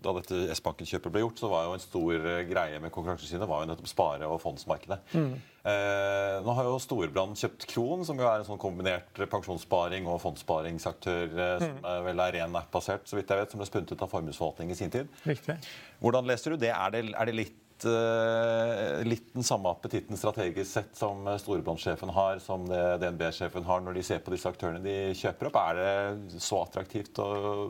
[0.04, 3.64] da dette S-banken-kjøpet ble gjort, så var jo en stor uh, greie med Konkurransetilsynet var
[3.64, 5.00] jo nettopp spare- og fondsmarkedet.
[5.16, 5.34] Mm.
[5.64, 10.20] Eh, nå har jo Storebrand kjøpt Kron, som jo er en sånn kombinert pensjonssparing og
[10.20, 13.94] fondssparingsaktør eh, som er vel er ren app-basert, så vidt jeg vet, som ble spunnet
[13.96, 15.08] ut av formuesforvaltning i sin tid.
[15.24, 15.56] Riktig.
[16.04, 16.74] Hvordan leser du det?
[16.76, 22.40] Er det, er det litt Eh, litt, den samme appetitten strategisk sett som storebåndsjefen har,
[22.44, 25.60] som DNB-sjefen har når de ser på disse aktørene de kjøper opp?
[25.64, 27.30] Er det så attraktivt å,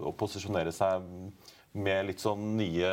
[0.09, 1.07] å posisjonere seg
[1.73, 2.89] med litt sånn nye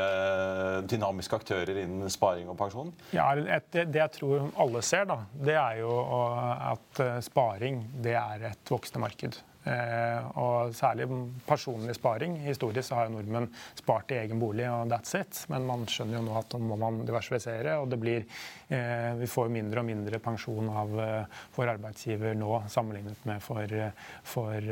[0.88, 2.92] dynamiske aktører innen sparing og pensjon?
[3.14, 8.16] Ja, det, det jeg tror alle ser, da, det er jo at eh, sparing det
[8.16, 9.40] er et voksende marked.
[9.60, 11.04] Eh, og særlig
[11.44, 12.38] personlig sparing.
[12.46, 15.42] Historisk så har jo nordmenn spart i egen bolig, og that's it.
[15.52, 18.24] Men man skjønner jo nå at nå må man diversifisere, og det blir
[18.72, 20.94] eh, Vi får mindre og mindre pensjon av
[21.56, 23.74] vår arbeidsgiver nå sammenlignet med for,
[24.24, 24.70] for,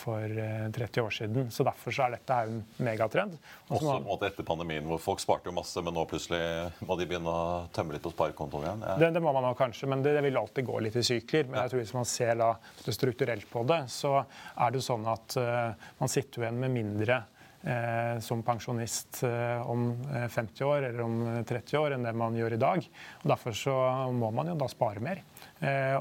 [0.00, 0.34] for
[0.74, 1.50] 30 år siden.
[1.54, 3.38] Så derfor så er dette en megatrend.
[3.68, 6.42] Også på en måte etter pandemien, hvor folk sparte jo masse, men nå plutselig
[6.84, 8.84] må de begynne å tømme litt på sparekontoen igjen?
[8.88, 8.98] Ja.
[9.04, 11.46] Det, det, må man nok kanskje, men det, det, vil alltid gå litt i sykler.
[11.50, 12.50] Men jeg tror hvis man ser da
[12.88, 17.20] strukturelt på det, så er det sånn at uh, man sitter igjen med mindre
[17.64, 22.56] uh, som pensjonist uh, om 50 år eller om 30 år enn det man gjør
[22.56, 22.88] i dag.
[23.22, 23.76] Og Derfor så
[24.14, 25.22] må man jo da spare mer.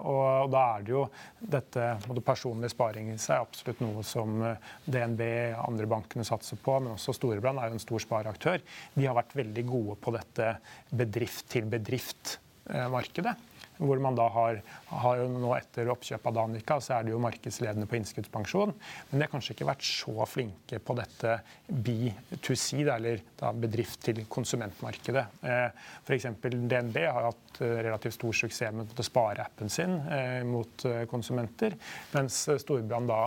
[0.04, 1.04] Og da er det jo
[1.40, 1.86] dette
[2.26, 4.42] personlig sparing i seg absolutt noe som
[4.84, 5.22] DNB
[5.54, 8.66] og andre bankene satser på, men også Storebrand er jo en stor spareaktør.
[8.98, 10.50] De har vært veldig gode på dette
[10.92, 13.38] bedrift til bedrift-markedet
[13.78, 14.60] hvor man da har,
[14.92, 18.74] har nå etter oppkjøpet av Danica, så er det jo markedsledende på innskuddspensjon.
[19.10, 21.38] Men de har kanskje ikke vært så flinke på dette
[21.70, 23.24] B2C, eller
[23.60, 25.26] bedrift til konsumentmarkedet.
[25.44, 26.30] Eh, F.eks.
[26.44, 31.76] DNB har hatt eh, relativt stor suksess med å spare appen sin eh, mot konsumenter,
[32.14, 33.22] mens Storbrann da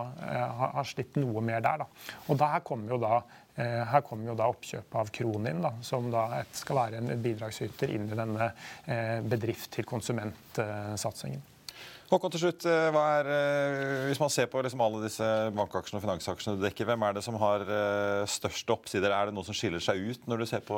[0.77, 1.85] har slitt noe mer der.
[1.85, 2.15] Da.
[2.31, 3.21] Og der kommer jo da
[3.57, 8.09] her kommer jo da oppkjøpet av Kronin, da, som da skal være en bidragsyter inn
[8.11, 8.51] i denne
[8.85, 11.45] eh, bedrift til konsument-satsingen.
[12.07, 13.31] Håkon, til slutt, eh, er,
[14.07, 17.25] Hvis man ser på liksom alle disse bankaksjene og finansaksjene du dekker, hvem er det
[17.27, 17.65] som har
[18.31, 19.11] største oppsider?
[19.11, 20.77] Er det noe som skiller seg ut når du ser på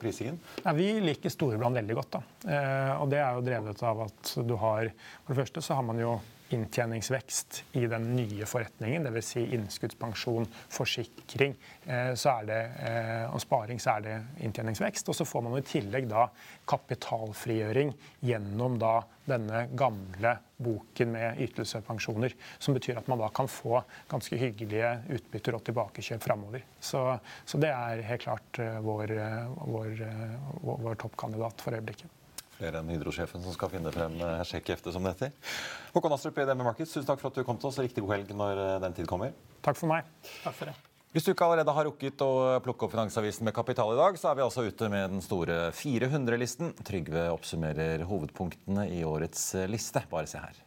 [0.00, 0.40] prisingen?
[0.64, 2.18] Ja, vi liker Storebrand veldig godt.
[2.18, 2.24] da.
[3.02, 4.90] Og Det er jo drevet av at du har
[5.22, 6.18] For det første så har man jo
[6.54, 9.28] inntjeningsvekst i den nye forretningen, dvs.
[9.28, 11.54] Si innskuddspensjon, forsikring
[11.86, 12.12] eh,
[12.48, 15.08] det, eh, og sparing, så er det inntjeningsvekst.
[15.08, 16.26] Og så får man i tillegg da
[16.68, 17.92] kapitalfrigjøring
[18.24, 18.96] gjennom da
[19.28, 22.34] denne gamle boken med ytelsespensjoner.
[22.58, 26.64] Som betyr at man da kan få ganske hyggelige utbytter og tilbakekjøp framover.
[26.80, 27.02] Så,
[27.44, 29.18] så, det er helt klart eh, vår,
[29.68, 30.06] vår,
[30.64, 32.17] vår toppkandidat for øyeblikket
[32.58, 35.54] flere enn Hydro-sjefen som skal finne frem eh, sjekkheftet som det heter.
[35.94, 37.80] Håkon Astrup i DNB Markets, tusen takk for at du kom til oss.
[37.82, 39.34] Riktig god helg når eh, den tid kommer.
[39.64, 40.08] Takk for meg.
[40.42, 40.76] Takk for det.
[41.14, 44.28] Hvis du ikke allerede har rukket å plukke opp Finansavisen med Kapital i dag, så
[44.28, 46.74] er vi altså ute med den store 400-listen.
[46.84, 50.04] Trygve oppsummerer hovedpunktene i årets eh, liste.
[50.12, 50.60] Bare se her.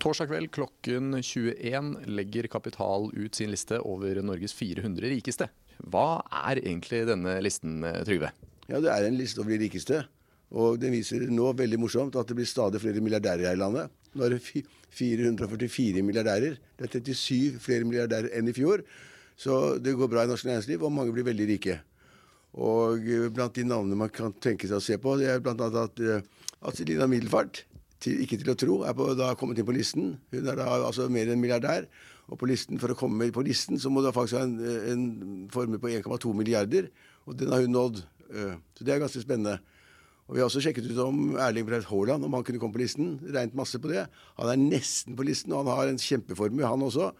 [0.00, 5.50] Torsdag kveld klokken 21 legger Kapital ut sin liste over Norges 400 rikeste.
[5.92, 8.32] Hva er egentlig denne listen, Trygve?
[8.70, 10.04] Ja, Det er en liste over de rikeste.
[10.54, 13.90] Og den viser nå veldig morsomt at det blir stadig flere milliardærer her i landet.
[14.14, 14.42] Nå er det
[14.94, 16.60] 444 milliardærer.
[16.78, 18.84] Det er 37 flere milliardærer enn i fjor.
[19.34, 21.80] Så det går bra i norsk næringsliv, og mange blir veldig rike.
[22.54, 25.54] Og eh, blant de navnene man kan tenke seg å se på, det er bl.a.
[25.82, 26.22] at, eh,
[26.62, 27.64] at Selina Middelfart,
[28.04, 30.12] til, ikke til å tro, er på, da kommet inn på listen.
[30.30, 31.88] Hun er da altså mer enn milliardær.
[32.30, 34.54] Og på listen, for å komme på listen så må du faktisk ha en,
[34.92, 35.04] en
[35.52, 36.88] formue på 1,2 milliarder.
[37.26, 38.04] Og den har hun nådd.
[38.30, 39.58] Eh, så det er ganske spennende.
[40.24, 42.80] Og Vi har også sjekket ut om Erling Braut Haaland om han kunne komme på
[42.80, 43.18] listen.
[43.28, 44.06] Regnet masse på det.
[44.38, 47.10] Han er nesten på listen, og han har en kjempeformue, han også.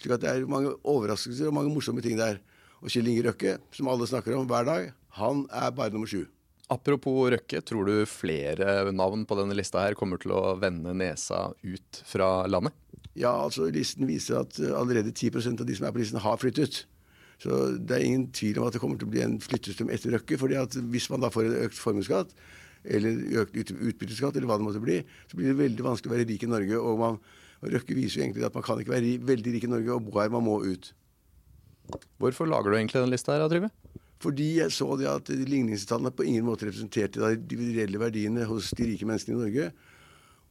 [0.00, 2.40] slik at det er mange overraskelser og mange morsomme ting der.
[2.80, 6.24] Og Kjell Inge Røkke, som alle snakker om hver dag, Han er bare nummer sju.
[6.68, 11.52] Apropos Røkke, tror du flere navn på denne lista her kommer til å vende nesa
[11.62, 12.74] ut fra landet?
[13.14, 16.86] Ja, altså listen viser at allerede 10% av de som er på listen, har flyttet.
[17.42, 20.14] Så det er ingen tvil om at det kommer til å bli en flyttestrøm etter
[20.14, 20.38] Røkke.
[20.40, 22.34] fordi at hvis man da får en økt formuesskatt,
[22.84, 26.28] eller økt utbytteskatt, eller hva det måtte bli, så blir det veldig vanskelig å være
[26.28, 26.80] rik i Norge.
[26.80, 27.18] Og, man,
[27.62, 30.06] og Røkke viser jo egentlig at man kan ikke være veldig rik i Norge og
[30.06, 30.92] bo her, man må ut.
[32.20, 33.72] Hvorfor lager du egentlig den lista her, Trygve?
[34.24, 38.86] Fordi jeg så det at ligningstallene på ingen måte representerte de reelle verdiene hos de
[38.88, 39.66] rike menneskene i Norge.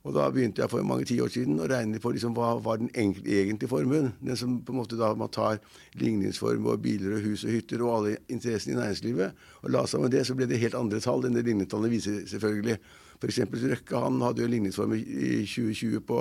[0.04, 2.90] Og da begynte jeg for mange tiår siden å regne på liksom hva var den
[2.92, 4.10] egentlige formuen.
[4.20, 5.62] Den som på en måte da man tar
[5.96, 10.12] ligningsformue og biler og hus og hytter og alle interessene i næringslivet, og la sammen
[10.12, 12.76] det, så ble det helt andre tall enn det ligningstallene viser, selvfølgelig.
[13.22, 13.40] F.eks.
[13.64, 16.20] Røkke han hadde jo ligningsformue i 2020 på,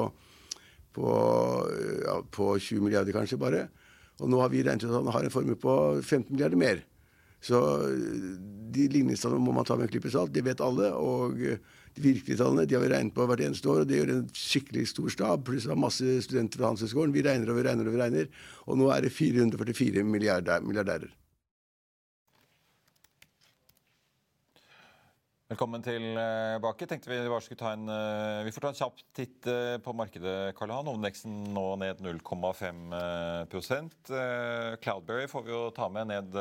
[0.94, 1.18] på,
[2.06, 3.66] ja, på 20 milliarder, kanskje bare.
[4.22, 6.86] Og nå har vi regnet ut at han har en formue på 15 milliarder mer.
[7.42, 7.58] Så
[8.72, 10.30] de ligningstallene må man ta med en klype salt.
[10.30, 10.94] Det vet alle.
[10.94, 11.40] og
[11.96, 14.28] de virkelige tallene de har vi regnet på hvert eneste år, og det gjør en
[14.36, 15.44] skikkelig stor stab.
[15.46, 17.14] Pluss har masse studenter fra Handelshøyskolen.
[17.14, 18.30] Vi regner og vi regner og vi regner.
[18.66, 21.10] Og nå er det 444 milliardærer.
[25.52, 26.86] Velkommen tilbake.
[26.88, 29.92] Tenkte Vi bare skulle ta en, eh, vi får ta en kjapp titt eh, på
[29.92, 30.54] markedet.
[30.56, 30.86] Karl Han.
[30.88, 33.44] Hovedindeksen nå ned 0,5 eh,
[34.80, 36.32] Cloudberry får vi jo ta med ned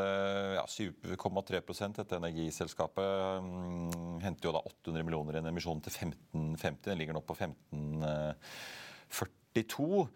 [0.55, 6.87] ja, 7,3 Dette energiselskapet mm, henter jo da 800 millioner i en emisjon til 1550.
[6.87, 10.07] Den ligger nå på 1542.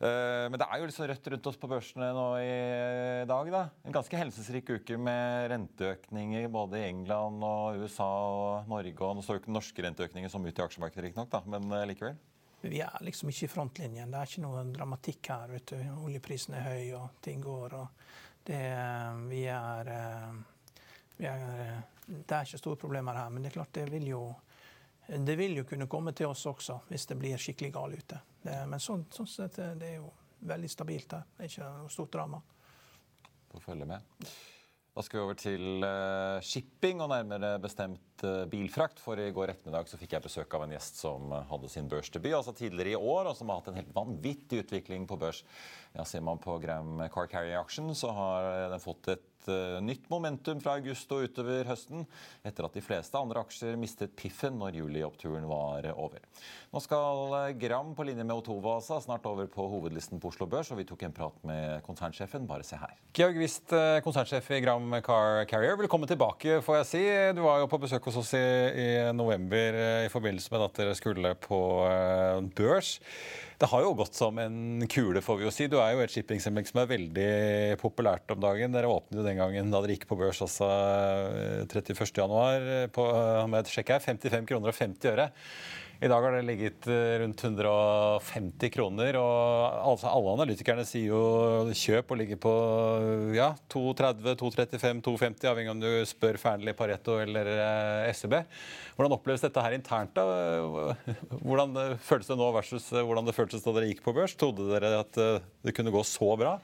[0.00, 3.50] Eh, men det er jo litt sånn rødt rundt oss på børsene nå i dag.
[3.52, 3.62] da.
[3.84, 8.96] En ganske helsesrik uke med renteøkninger både i England og USA og Norge.
[8.96, 12.16] Og nå står jo ikke norske renteøkningen som ut i aksjemarkedet, riktignok, men eh, likevel.
[12.60, 14.12] Vi er liksom ikke i frontlinjen.
[14.12, 15.52] Det er ikke noe dramatikk her.
[15.52, 15.92] vet du.
[16.06, 17.76] Oljeprisen er høy, og ting går.
[17.76, 18.08] og
[18.48, 18.64] det,
[19.28, 20.32] vi er, eh,
[21.20, 24.22] vi er, det er ikke store problemer her, men det er klart det vil jo
[25.10, 28.18] det vil jo kunne komme til oss også hvis det blir skikkelig galt ute.
[28.40, 30.12] Det, men sånn, sånn sett, det er jo
[30.48, 31.26] veldig stabilt her.
[31.36, 32.40] Det er ikke noe stort drama.
[33.50, 34.24] Får følge med.
[34.90, 38.98] Da skal vi over til uh, shipping, og nærmere bestemt uh, bilfrakt.
[38.98, 42.34] For i går ettermiddag så fikk jeg besøk av en gjest som hadde sin børsdebut
[42.40, 45.44] altså tidligere i år, og som har hatt en helt vanvittig utvikling på børs.
[45.94, 50.08] Ja, Ser man på Gram Car Carrier Action, så har den fått et uh, nytt
[50.10, 52.04] momentum fra august og utover høsten,
[52.46, 56.20] etter at de fleste andre aksjer mistet piffen når julioppturen var over.
[56.74, 60.70] Nå skal uh, Gram på linje med Otovasa snart over på hovedlisten på Oslo Børs,
[60.74, 62.48] og vi tok en prat med konsernsjefen.
[62.50, 62.96] Bare se her.
[63.16, 65.78] Georg Wist, uh, konsernsjef i Gram Car Carrier.
[65.80, 67.04] Velkommen tilbake, får jeg si.
[67.38, 68.46] Du var jo på besøk hos oss i,
[68.84, 71.60] i november i forbindelse med at dere skulle på
[72.56, 72.98] børs.
[73.60, 75.66] Det har jo gått som en kule, får vi jo si.
[75.68, 77.32] Du er jo et shippingselskap som er veldig
[77.82, 78.72] populært om dagen.
[78.72, 80.68] Dere åpnet jo den gangen da dere gikk på børs, også
[81.68, 82.64] 31.1.
[82.88, 85.28] Eh, med et sjekk her, 55 kroner og 50 øre.
[86.00, 89.16] I dag har det ligget eh, rundt 150 kroner.
[89.20, 92.52] og altså Alle analytikerne sier jo kjøp og ligger på
[93.36, 98.38] ja, 230, 235, 250, avhengig av om du spør Fearnley, Pareto eller eh, SEB.
[98.96, 100.16] Hvordan oppleves dette her internt?
[100.16, 100.96] da?
[101.44, 104.38] Hvordan føles det nå versus eh, hvordan det føltes da dere gikk på børs?
[104.40, 106.56] Trodde dere at det kunne gå så bra?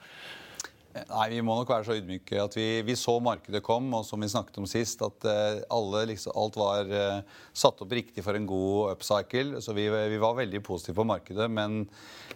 [1.09, 4.21] Nei, Vi må nok være så ydmyke at vi, vi, så markedet kom, og som
[4.23, 8.37] vi snakket om sist, at uh, alle, liksom, alt var uh, satt opp riktig for
[8.37, 9.61] en god upcycle.
[9.63, 11.49] Så vi, vi, var veldig positive på markedet.
[11.51, 11.83] Men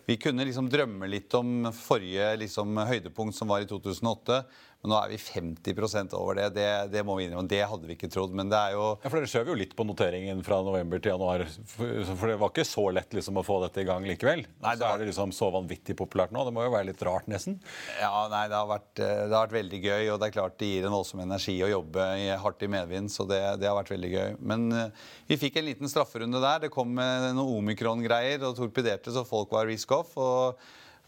[0.08, 4.44] vi kunne liksom drømme litt om forrige liksom, høydepunkt, som var i 2008.
[4.82, 6.48] Men nå er vi 50% over det.
[6.56, 6.70] det.
[6.94, 7.50] Det må vi innrømme.
[7.50, 8.34] Det hadde vi ikke trodd.
[8.38, 11.14] Men det er jo Ja, For dere skjøv jo litt på noteringen fra november til
[11.14, 11.46] januar.
[11.76, 14.44] For det var ikke så lett liksom å få dette i gang likevel.
[14.64, 16.48] Nei, det så er det liksom så vanvittig populært nå.
[16.48, 17.60] Det må jo være litt rart, nesten?
[18.02, 20.10] Ja, nei, det har vært, eh, det har vært veldig gøy.
[20.16, 22.10] Og det er klart det gir en voldsom energi å jobbe
[22.42, 23.14] hardt i medvind.
[23.14, 24.30] Så det, det, har vært veldig gøy.
[24.42, 26.66] Men uh, vi fikk en liten strafferunde der.
[26.66, 30.18] Det kom med noen omikron-greier og torpederte så folk var risk off.
[30.18, 30.58] og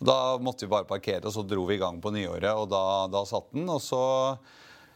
[0.04, 2.84] da måtte vi bare parkere, og så dro vi i gang på nyåret, og da,
[3.12, 3.68] da satt den.
[3.72, 4.02] Og så,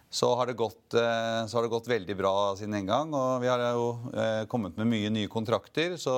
[0.10, 3.14] så, har gått, eh, så, har det gått, veldig bra siden en gang.
[3.16, 5.96] Og vi har jo eh, kommet med mye nye kontrakter.
[6.02, 6.16] Så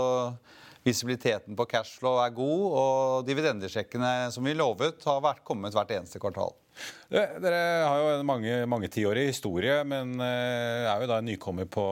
[0.86, 6.22] visibiliteten på cashflow er god, og dividendesjekkene som vi lovet, har vært, kommet hvert eneste
[6.24, 6.56] kvartal.
[7.12, 11.70] Dere har jo en mange, mange tiårig historie, men eh, er jo da en nykommer
[11.70, 11.86] på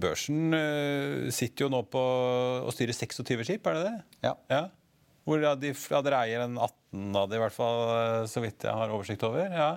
[0.00, 0.58] børsen.
[1.30, 2.04] Sitter jo nå på
[2.64, 3.96] å styre 26 skip, er det det?
[4.24, 4.36] Ja.
[4.50, 4.64] ja.
[5.28, 8.42] Hvor ja, de, ja, dere eier en 18 av de, i hvert fall, eh, så
[8.44, 9.46] vidt jeg har oversikt over?
[9.52, 9.72] ja.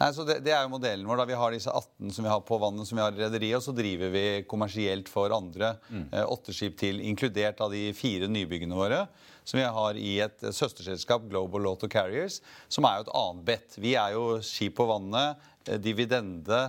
[0.00, 1.18] Nei, så det, det, er jo modellen vår.
[1.20, 3.58] da Vi har disse 18 som vi har på vannet, som vi har i rederiet,
[3.58, 5.74] og så driver vi kommersielt for andre.
[5.90, 6.06] Mm.
[6.08, 9.02] Eh, åtte skip til, inkludert av de fire nybyggene våre.
[9.44, 12.38] Som vi har i et søsterselskap, Global Auto Carriers,
[12.72, 13.76] som er jo et annet bet.
[13.76, 15.36] Vi er jo skip på vannet,
[15.68, 16.62] eh, dividende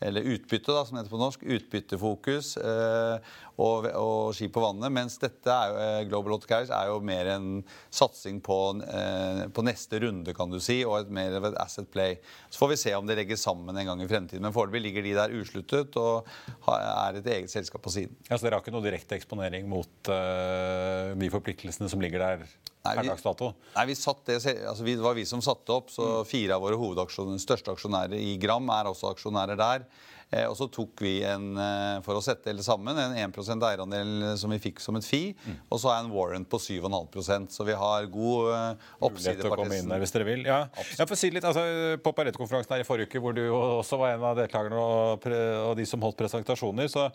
[0.00, 1.42] eller utbytte, da, som det heter på norsk.
[1.44, 4.92] Utbyttefokus eh, og, og, ski på vannet.
[4.96, 7.50] Mens dette er eh, Global Hot Carriage er jo mer en
[7.92, 11.90] satsing på, eh, på, neste runde, kan du si, og et mer av et asset
[11.92, 12.16] play.
[12.48, 14.46] Så får vi se om det legges sammen en gang i fremtiden.
[14.46, 16.28] Men foreløpig ligger de der usluttet og
[16.72, 18.16] er et eget selskap på siden.
[18.30, 22.48] Ja, Så dere har ikke noe direkte eksponering mot eh, de forpliktelsene som ligger der?
[22.80, 25.90] Nei, vi, nei vi det, altså vi, det var vi som satte opp.
[25.92, 26.28] så mm.
[26.30, 29.84] Fire av våre største aksjonærer i Gram er også aksjonærer der.
[30.30, 34.36] Eh, og så tok vi en, eh, for å sette det sammen, en 1 eierandel
[34.38, 35.34] som vi fikk som et fi.
[35.34, 35.56] Mm.
[35.68, 39.90] Og så er en warrant på 7,5% Så vi har god oppside Å komme inn
[39.90, 40.44] der hvis dere vil.
[40.46, 40.68] Ja.
[40.98, 41.64] Jeg får si litt, altså,
[42.04, 45.74] På Pareto-konferansen her i forrige uke, hvor du også var en av deltakerne og, og
[45.78, 47.08] de som holdt presentasjoner, så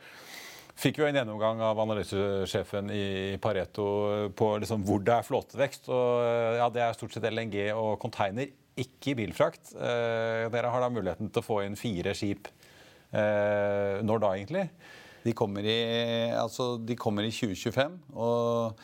[0.76, 3.06] fikk vi en gjennomgang av analysesjefen i
[3.40, 3.88] Pareto
[4.36, 5.88] på liksom hvor det er flåtevekst.
[5.88, 9.72] og ja, Det er stort sett LNG og container, ikke bilfrakt.
[9.72, 12.75] Eh, dere har da muligheten til å få inn fire skip Eh,
[13.16, 14.66] når da, egentlig?
[15.26, 15.80] De kommer, i,
[16.38, 17.96] altså, de kommer i 2025.
[18.14, 18.76] og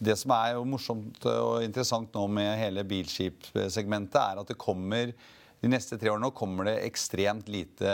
[0.00, 5.12] det som er jo morsomt og interessant nå med hele bilskipsegmentet, er at det kommer
[5.60, 7.90] de neste tre årene kommer det ekstremt lite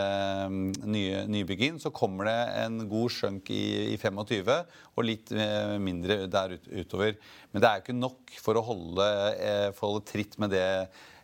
[0.47, 1.79] mm, nye, nybygg inn.
[1.83, 6.69] Så kommer det en god skjønk i, i 25 og litt eh, mindre der ut,
[6.71, 7.17] utover.
[7.51, 10.55] Men det er jo ikke nok for å holde, eh, for å holde tritt med
[10.55, 10.69] det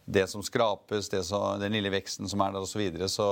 [0.05, 2.73] det som skrapes, det som, den lille veksten som er der osv.
[2.73, 3.07] Så, videre.
[3.09, 3.27] så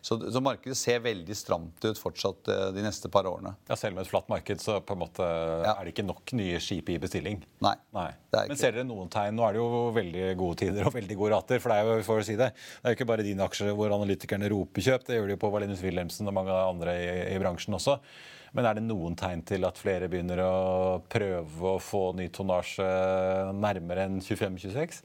[0.00, 3.54] så Så markedet ser veldig stramt ut fortsatt eh, de neste par årene.
[3.68, 5.74] Ja, Selv med et flatt marked så på en måte ja.
[5.74, 7.42] er det ikke nok nye skip i bestilling?
[7.64, 7.74] Nei.
[7.96, 8.10] Nei.
[8.32, 9.36] Men ser dere noen tegn?
[9.36, 11.60] Nå er det jo veldig gode tider og veldig gode rater.
[11.62, 13.74] For det er jo for å si det, det er jo ikke bare dine aksjer
[13.76, 15.04] hvor analytikerne roper kjøp.
[15.08, 17.98] Det gjør de jo på Valinus Wilhelmsen og mange andre i, i bransjen også.
[18.54, 20.52] Men er det noen tegn til at flere begynner å
[21.10, 22.86] prøve å få ny tonnasje
[23.58, 25.00] nærmere enn 25-26?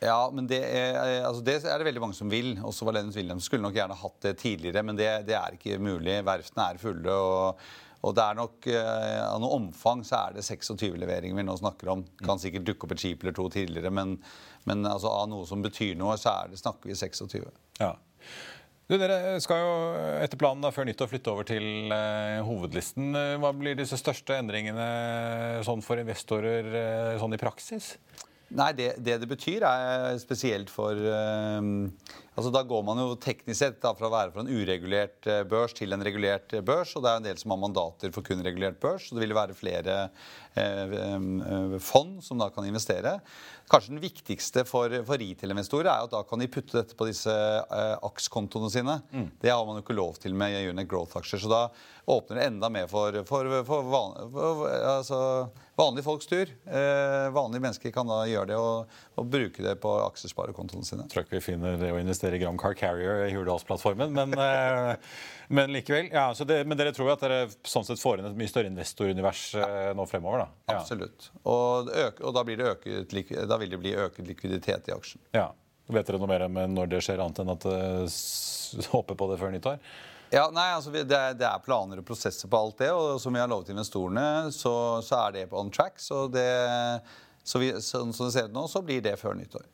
[0.00, 0.96] Ja, men det er,
[1.28, 2.54] altså det er, det veldig mange som vil.
[2.64, 6.22] Også Valenius Wilhelm skulle nok gjerne hatt det tidligere, men det, det er ikke mulig.
[6.24, 7.16] Verftene er fulle.
[7.16, 7.64] og,
[8.00, 11.56] og det er nok, eh, Av noe omfang så er det 26 leveringer vi nå
[11.60, 12.06] snakker om.
[12.16, 14.16] Det kan sikkert dukke opp et skip eller to tidligere, men,
[14.70, 17.44] men altså, av noe som betyr noe, så er det, snakker vi 26.
[17.82, 17.92] Ja.
[18.90, 19.74] Du, dere skal jo
[20.24, 23.12] etter planen da, før nyttår flytte over til eh, hovedlisten.
[23.44, 24.88] Hva blir disse største endringene
[25.68, 27.92] sånn for investorer eh, sånn i praksis?
[28.50, 31.60] Nei, det, det, det betyr, er spesielt for uh,
[32.34, 35.76] altså Da går man jo teknisk sett fra å være fra en uregulert uh, børs
[35.78, 36.96] til en regulert uh, børs.
[36.98, 39.06] Og det er en del som har mandater for kun regulert børs.
[39.06, 40.00] Så det vil være flere
[41.80, 43.18] fond som da kan investere.
[43.70, 47.30] Kanskje den viktigste for, for retail-investorer er at da kan de putte dette på disse
[47.30, 48.96] AKS-kontoene sine.
[49.14, 49.28] Mm.
[49.40, 51.44] Det har man jo ikke lov til med Unit Growth-aksjer.
[51.44, 51.68] Så da
[52.10, 54.16] åpner det enda mer for, for, for, van,
[54.96, 55.20] altså,
[55.78, 56.50] vanlige folks tur.
[56.66, 61.06] Uh, vanlige mennesker kan da gjøre det og, og bruke det på aksjesparekontoene sine.
[61.06, 64.34] Jeg tror ikke vi finner det å investere i Gram Car Carrier i Hurdalsplattformen, men,
[64.34, 64.96] uh,
[65.54, 66.10] men likevel.
[66.10, 68.70] Ja, det, men dere tror jo at dere sånn sett får inn et mye større
[68.70, 70.39] investorunivers eh, nå fremover?
[70.40, 70.48] Da?
[70.70, 70.76] Ja.
[70.76, 71.30] Absolutt.
[71.42, 73.10] Og, øke, og da, øket,
[73.48, 75.22] da, vil det bli øket likviditet i aksjen.
[75.36, 75.50] Ja.
[75.90, 78.20] Vet dere noe mer om når det skjer, annet enn at uh,
[78.94, 79.80] håper på det før nyttår?
[80.30, 82.92] Ja, nei, altså det det er, planer og prosesser på alt det.
[82.94, 84.72] Og som vi har lovet investorene, så,
[85.02, 85.98] så er det on track.
[85.98, 86.46] Så, det,
[87.42, 89.66] så vi, sånn som det ser ut nå, så blir det før nyttår.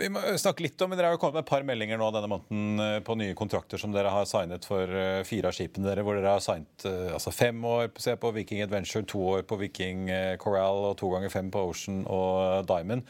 [0.00, 2.28] Vi må snakke litt om, Dere har jo kommet med et par meldinger nå denne
[2.30, 6.04] måneden eh, på nye kontrakter som dere har signet for eh, fire av skipene dere,
[6.06, 9.58] hvor dere har signet eh, altså fem år se på Viking Adventure, to år på
[9.60, 10.08] Viking
[10.40, 13.04] Coral og to ganger fem på Ocean og Diamond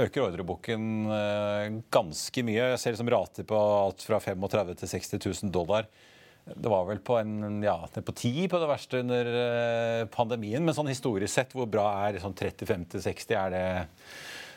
[0.00, 0.86] øker ordreboken
[1.92, 2.70] ganske mye.
[2.72, 5.90] Jeg ser liksom rater på alt fra 35 til 60 000 dollar.
[6.48, 9.28] Det var vel på en, ja, på ti på det verste under
[10.14, 10.64] pandemien.
[10.64, 13.36] Men sånn historisk sett, hvor bra er sånn 30-50-60?
[13.36, 13.66] Er det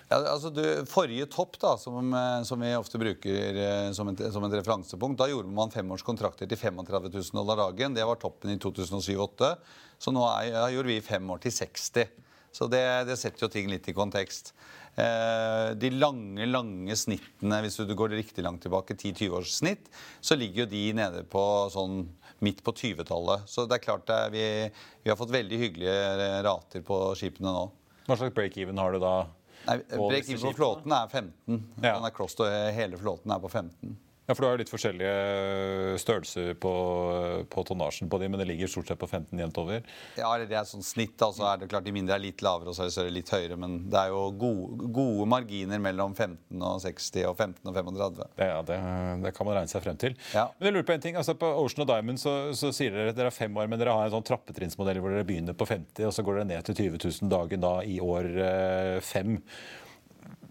[0.09, 4.21] ja, altså du, Forrige topp, da, som, eh, som vi ofte bruker eh, som et,
[4.33, 7.97] som et, referansepunkt, da gjorde man femårskontrakter til 35 000 dollar dagen.
[7.97, 9.55] Det var toppen i 2007-2008.
[9.97, 12.13] Så nå er, gjorde vi fem år til 60.
[12.55, 14.53] Så det, det setter jo ting litt i kontekst.
[14.95, 19.89] Eh, de lange lange snittene, hvis du går riktig langt tilbake, 10-20 års snitt,
[20.23, 21.41] så ligger jo de nede på
[21.73, 22.03] sånn
[22.45, 23.49] midt på 20-tallet.
[23.49, 24.45] Så det er klart det er, vi,
[25.03, 27.65] vi har fått veldig hyggelige rater på skipene nå.
[28.05, 29.15] Hva slags break-even har du da?
[29.67, 31.61] Nei, Break-even på flåten er 15.
[31.81, 31.95] Ja.
[31.95, 33.95] Den er cross og hele flåten er på 15.
[34.25, 36.71] Ja, for Du har jo litt forskjellige størrelser på,
[37.51, 39.85] på tonnasjen på de, men det ligger stort sett på 15 jevnt over?
[40.17, 41.21] Ja, det er sånn snitt.
[41.21, 43.57] altså er det klart De mindre er litt lavere, og så er de litt høyere.
[43.61, 48.17] Men det er jo gode, gode marginer mellom 15 og 60 og 15 og 35.
[48.17, 48.79] Det, ja, det,
[49.27, 50.17] det kan man regne seg frem til.
[50.33, 50.47] Ja.
[50.57, 53.13] Men jeg lurer På en ting, altså på Ocean og Diamond så, så sier dere
[53.13, 55.69] at dere har fem år, men dere har en sånn trappetrinnsmodell hvor dere begynner på
[55.69, 59.37] 50, og så går dere ned til 20 000 dagen da i år eh, fem.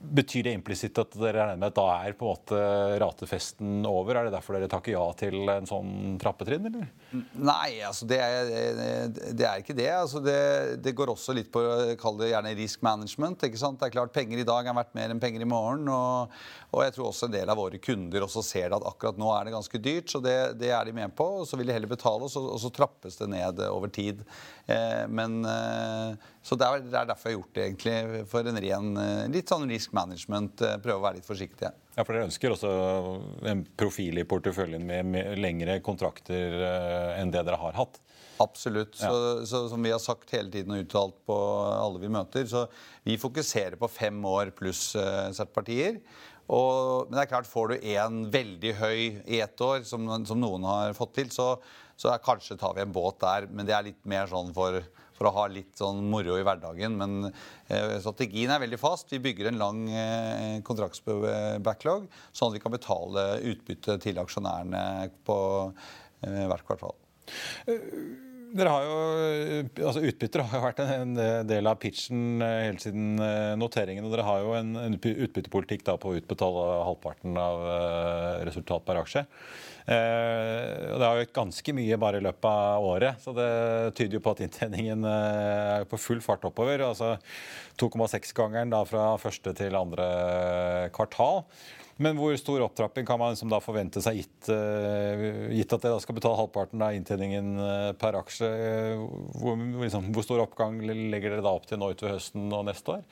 [0.04, 2.58] Betyr det implisitt at dere regner med at da er på en måte
[3.00, 4.18] ratefesten over?
[4.18, 6.88] Er det derfor dere takker ja til en sånn trappetrinn, eller?
[7.35, 8.50] Nei, altså det er,
[9.33, 9.88] det er ikke det.
[9.94, 10.38] Altså det.
[10.85, 10.94] det.
[10.94, 11.62] går også litt på
[12.00, 13.46] kall det gjerne risk management.
[13.48, 13.81] ikke sant?
[13.81, 15.88] Det er klart Penger i dag er verdt mer enn penger i morgen.
[15.90, 16.35] Og,
[16.74, 19.48] og jeg tror også en del av våre kunder også ser at akkurat nå er
[19.48, 20.10] det ganske dyrt.
[20.12, 21.26] Så det, det er de med på.
[21.40, 24.22] og Så vil de heller betale, og så, og så trappes det ned over tid.
[24.66, 26.14] Eh, men eh,
[26.44, 28.24] Så det er, det er, derfor jeg har gjort det, egentlig.
[28.31, 30.62] For en ren eh, litt sånn risk management.
[30.64, 31.72] Eh, prøve å være litt forsiktige.
[31.94, 32.70] Ja, for Dere ønsker også
[33.50, 38.00] en profil i porteføljen med, lengre kontrakter eh, enn det dere har hatt?
[38.42, 38.98] Absolutt.
[38.98, 39.08] Ja.
[39.08, 41.38] Så, så, som vi har sagt hele tiden og uttalt på
[41.70, 42.66] alle vi møter, så
[43.06, 46.00] vi fokuserer på fem år pluss uh, partier.
[46.50, 50.40] Og, men det er klart, får du en veldig høy i ett år, som, som,
[50.40, 51.54] noen har fått til, så,
[51.96, 53.48] så er, kanskje tar vi en båt der.
[53.48, 54.82] Men det er litt mer sånn for
[55.15, 56.98] for å ha litt sånn moro i hverdagen.
[57.00, 59.12] Men eh, strategien er veldig fast.
[59.15, 64.85] Vi bygger en lang eh, kontraktsbacklog, sånn at vi kan betale utbytte til aksjonærene
[65.27, 65.38] på
[66.27, 66.96] eh, hvert kvartal.
[68.54, 68.98] Dere har jo,
[69.83, 71.17] altså Utbytter har jo vært en
[71.48, 74.06] del av pitchen eh, helt siden eh, noteringen.
[74.06, 79.00] og Dere har jo en, utbyttepolitikk da på å utbetale halvparten av eh, resultat per
[79.02, 79.25] aksje.
[79.85, 83.48] Eh, og Det har økt ganske mye bare i løpet av året, så det
[83.98, 86.80] tyder jo på at inntjeningen eh, er på full fart oppover.
[86.80, 87.18] altså
[87.80, 91.44] 2,6-gangeren fra første til andre kvartal.
[92.00, 96.00] Men hvor stor opptrapping kan man liksom da forvente seg, gitt, uh, gitt at dere
[96.02, 97.52] skal betale halvparten av inntjeningen
[98.00, 98.48] per aksje?
[99.38, 102.96] Hvor, liksom, hvor, stor oppgang legger dere da opp til nå utover høsten og neste
[102.96, 103.06] år?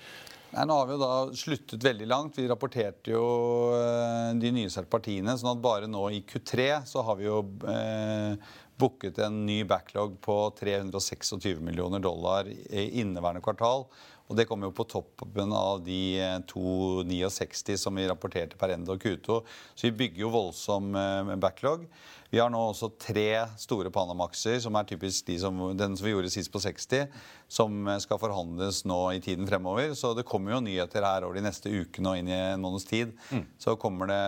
[0.53, 2.37] Nei, nå har vi jo da sluttet veldig langt.
[2.37, 3.25] Vi rapporterte jo
[3.73, 5.33] eh, de nyeste partiene.
[5.41, 7.39] sånn at bare nå i Q3 så har vi jo
[7.73, 8.37] eh,
[8.77, 13.87] booket en ny backlog på 326 millioner dollar i inneværende kvartal.
[14.33, 16.17] Og det kommer jo på toppen av de
[16.49, 19.43] 269 eh, som vi rapporterte per ende og Q2.
[19.77, 21.85] Så vi bygger jo voldsom eh, backlog.
[22.33, 26.15] Vi har nå også tre store Panamaxer, som er typisk de som, den som vi
[26.15, 27.13] gjorde sist på 60,
[27.53, 29.93] som skal forhandles nå i tiden fremover.
[29.99, 32.89] Så det kommer jo nyheter her over de neste ukene og inn i en måneds
[32.89, 33.13] tid.
[33.29, 33.45] Mm.
[33.61, 34.25] Så, kommer det,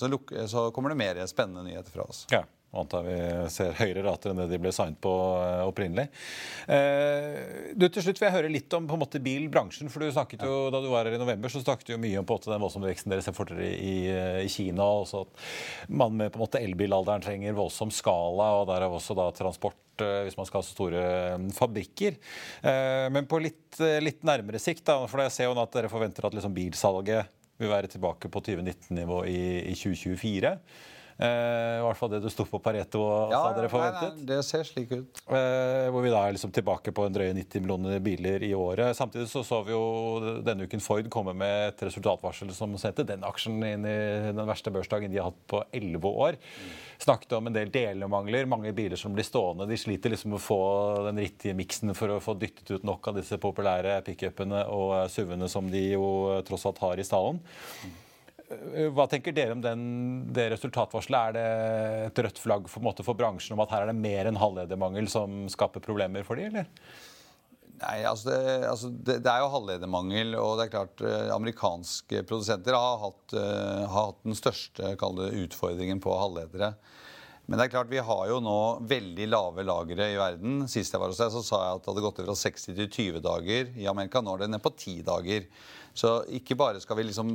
[0.00, 0.10] så,
[0.50, 2.26] så, kommer det, mer spennende nyheter fra oss.
[2.34, 2.42] Ja
[2.80, 3.16] antar vi
[3.52, 6.06] ser høyere rater enn det de ble signet på eh, opprinnelig.
[6.70, 9.90] Eh, du, til slutt vil jeg høre litt om på en måte bilbransjen.
[9.92, 12.20] for du snakket jo, Da du var her i november, så snakket du jo mye
[12.20, 13.94] om på en måte den voldsomme veksten dere ser for dere i,
[14.44, 14.84] i, Kina.
[14.84, 15.46] og også At
[16.02, 20.24] man med på en måte elbilalderen trenger voldsom skala, og derav også da transport eh,
[20.26, 21.04] hvis man skal ha så store
[21.56, 22.18] fabrikker.
[23.14, 26.36] Men på litt, litt nærmere sikt, da, for jeg ser jo at dere forventer at
[26.36, 30.54] liksom bilsalget vil være tilbake på 2019-nivå i, i 2024.
[31.14, 34.16] Eh, I hvert fall det du sto på Pareto og ja, sa dere forventet.
[34.16, 35.20] Nei, nei, det ser slik ut.
[35.30, 38.96] Eh, hvor vi da er liksom tilbake på en drøye 90 millioner biler i året.
[38.98, 43.22] Samtidig så så vi jo denne uken Ford komme med et resultatvarsel som sendte den
[43.26, 43.96] aksjen inn i
[44.34, 46.40] den verste børsdagen de har hatt på 11 år.
[47.04, 49.68] Snakket om en del delemangler, mange biler som blir stående.
[49.70, 50.62] De sliter liksom med å få
[51.10, 55.50] den riktige miksen for å få dyttet ut nok av disse populære pickupene og SUV-ene
[55.50, 56.08] som de jo
[56.48, 57.42] tross alt har i stallen.
[58.52, 59.82] Eh, hva tenker dere om den,
[60.34, 61.18] det resultatvarselet?
[61.20, 61.48] Er det
[62.10, 65.08] et rødt flagg for, måte, for bransjen om at her er det mer enn halvledermangel
[65.12, 66.68] som skaper problemer for dem, eller?
[67.74, 72.22] Nei, altså det, altså det, det, er jo halvledermangel, og det er klart eh, amerikanske
[72.28, 76.74] produsenter har hatt, uh, har hatt den største utfordringen på halvledere.
[77.44, 80.62] Men det er klart, vi har jo nå veldig lave lagre i verden.
[80.70, 82.86] Sist jeg var hos deg, så sa jeg at det hadde gått fra 60 til
[82.88, 84.22] 20 dager i Amerika.
[84.24, 85.48] Nå er det ned på 10 dager.
[85.94, 87.34] Så ikke bare skal vi liksom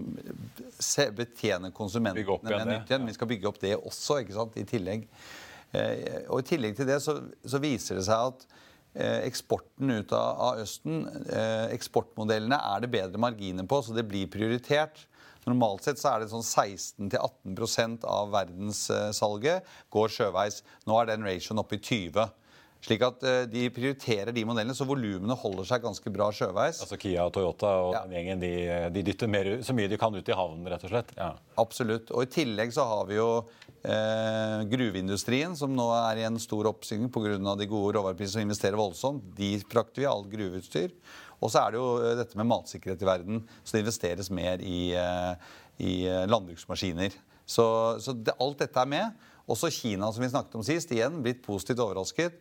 [1.15, 5.05] betjene konsumentene med nytt igjen, vi skal bygge opp det også ikke sant, i tillegg.
[5.71, 8.43] Eh, og I tillegg til det så, så viser det seg at
[8.97, 14.07] eh, eksporten ut av, av Østen, eh, eksportmodellene er det bedre marginer på, så det
[14.09, 15.05] blir prioritert.
[15.49, 20.61] Normalt sett så er det sånn 16-18% av verdenssalget går sjøveis.
[20.85, 22.29] Nå er den ratioen oppe i 20
[22.79, 26.79] Slik at uh, de prioriterer de modellene, så volumene holder seg ganske bra sjøveis.
[26.85, 28.03] Altså Kia og Toyota og ja.
[28.05, 28.51] den gjengen de,
[28.95, 31.11] de, dytter mer, så mye de kan ut i havnen, rett og slett?
[31.17, 31.33] Ja.
[31.59, 32.13] Absolutt.
[32.15, 33.27] Og i tillegg så har vi jo
[33.83, 37.35] eh, gruveindustrien, som nå er i en stor oppsving pga.
[37.59, 39.27] de gode råvareprisene og investerer voldsomt.
[39.35, 40.95] De frakter vi alt gruveutstyr.
[41.39, 44.63] Og så er det jo eh, dette med matsikkerhet i verden, så det investeres mer
[44.63, 45.93] i, eh, i
[46.29, 47.15] landbruksmaskiner.
[47.49, 47.65] Så,
[48.03, 49.27] så det, alt dette er med.
[49.49, 52.37] Også Kina, som vi snakket om sist, igjen blitt positivt overrasket.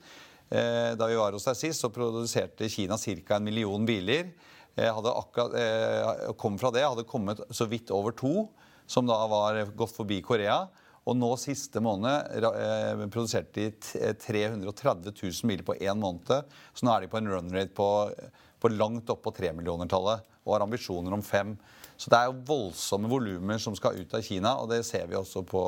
[0.49, 3.37] Eh, da vi var hos deg sist, så produserte Kina ca.
[3.37, 4.33] en million biler.
[4.79, 8.49] Hadde akkurat, eh, kom fra det, hadde kommet så vidt over to,
[8.87, 10.69] som da var gått forbi Korea.
[11.09, 16.45] Og nå siste måned eh, produserte de 330 000 biler på én måned.
[16.77, 17.89] Så nå er de på en run rate på,
[18.61, 21.55] på langt opp på tremillionertallet og har ambisjoner om fem.
[21.99, 25.19] Så det er jo voldsomme volumer som skal ut av Kina, og det ser vi
[25.19, 25.63] også på,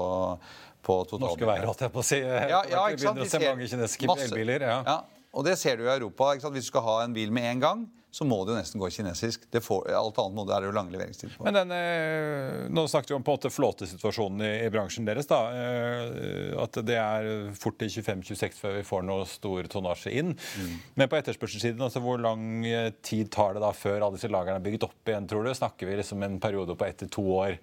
[0.87, 2.21] på Norske veier, holdt jeg på å si.
[2.23, 3.23] Ja, ja, ikke sant?
[3.23, 4.67] Vi ser kinesiske elbiler.
[4.71, 4.79] Ja.
[4.87, 5.20] ja.
[5.31, 6.35] Og det ser du i Europa.
[6.51, 8.89] Hvis du skal ha en bil med en gang, så må det jo nesten gå
[8.91, 9.45] kinesisk.
[9.63, 11.45] Får, alt annet må det er jo lang leveringstid på.
[11.47, 15.29] Men den, eh, Nå snakket vi om på en måte flåtesituasjonen i, i, bransjen deres.
[15.31, 20.35] da, eh, At det er fort til 25-26 før vi får noe stor tonnasje inn.
[20.35, 20.75] Mm.
[20.99, 24.59] Men på etterspørselssiden, altså hvor lang eh, tid tar det da før alle disse lagrene
[24.59, 25.55] er bygget opp igjen, tror du?
[25.55, 27.61] Snakker vi liksom en periode på ett til to år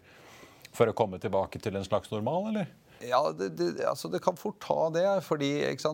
[0.71, 2.71] for å komme tilbake til en slags normal, eller?
[3.05, 5.05] Ja, det, det, altså det, kan fort ta det.
[5.25, 5.51] fordi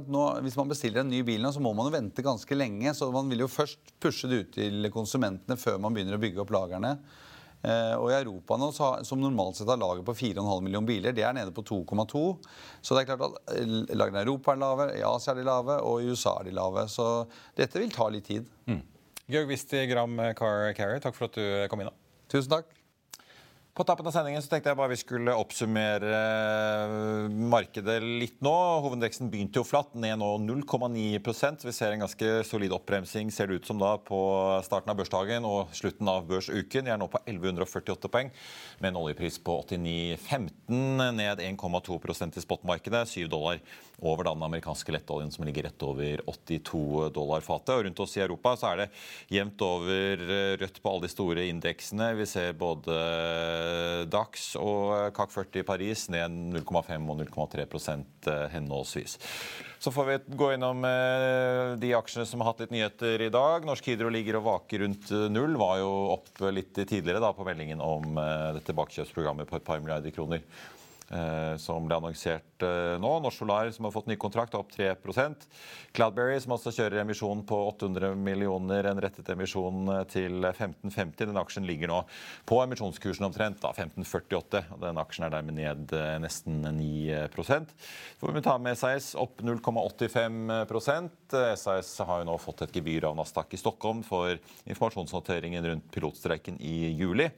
[0.08, 2.94] nå, Hvis man bestiller en ny bil, nå, så må man jo vente ganske lenge.
[2.96, 6.44] Så man vil jo først pushe det ut til konsumentene før man begynner å bygge
[6.44, 6.98] opp lagrene.
[7.64, 11.24] Eh, og i Europa nå, som normalt sett har lager på 4,5 millioner biler, det
[11.24, 12.24] er nede på 2,2.
[12.84, 15.48] Så det er klart at eh, lagrene i Europa er lave, i Asia er de
[15.48, 16.86] lave, og i USA er de lave.
[16.92, 17.08] Så
[17.60, 18.52] dette vil ta litt tid.
[18.68, 18.84] Mm.
[19.32, 21.94] Georg Wisti Gram Car Carrier, takk for at du kom inn.
[22.32, 22.83] Tusen takk.
[23.74, 28.52] På tappen av sendingen så tenkte jeg bare vi skulle oppsummere eh, markedet litt nå.
[28.86, 33.58] Hovedindeksen begynte jo flatt, ned nå 0,9% Vi ser en ganske solid oppbremsing ser det
[33.58, 34.20] ut som da på
[34.68, 36.86] starten av børsdagen og slutten av børsuken.
[36.86, 38.30] Vi er nå på 1148 poeng
[38.78, 43.08] med en oljepris på 89,15, ned 1,2% i spotmarkedet.
[43.10, 43.58] 7 dollar
[44.04, 47.74] over den amerikanske lettoljen som ligger rett over 82 dollar fatet.
[47.74, 48.90] Og rundt oss i Europa så er det
[49.34, 52.14] jevnt over eh, rødt på alle de store indeksene.
[52.22, 53.02] Vi ser både
[54.12, 59.18] Dax og CAC 40 i Paris ned 0,5 og 0,3 eh, henholdsvis.
[59.84, 63.66] Så får vi gå innom eh, de aksjene som har hatt litt nyheter i dag.
[63.68, 65.58] Norsk Hydro ligger og vaker rundt null.
[65.60, 68.16] Var jo opp litt tidligere da på meldingen om
[68.56, 70.46] dette bakkjøpsprogrammet på et par milliarder kroner.
[71.14, 73.10] Eh, som ble annonsert eh, nå.
[73.22, 75.44] Norsk Solar, som har fått ny kontrakt, opp 3%
[75.94, 81.28] Cloudberry, som også kjører emisjon på 800 millioner, en rettet emisjon eh, til 1550.
[81.30, 82.00] Den aksjen ligger nå
[82.50, 84.64] på emisjonskursen omtrent, da, 1548.
[84.74, 85.94] og Den aksjen er dermed ned
[86.24, 92.66] nesten 9% Så får vi ta med SAS opp 0,85% SAS har jo nå fått
[92.66, 94.34] et gebyr av Nasdaq i Stockholm for
[94.66, 97.30] informasjonshåndteringen rundt pilotstreiken i juli.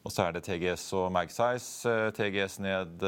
[0.00, 1.88] Og så er det TGS og Magsize.
[1.90, 3.04] Eh, TGS ned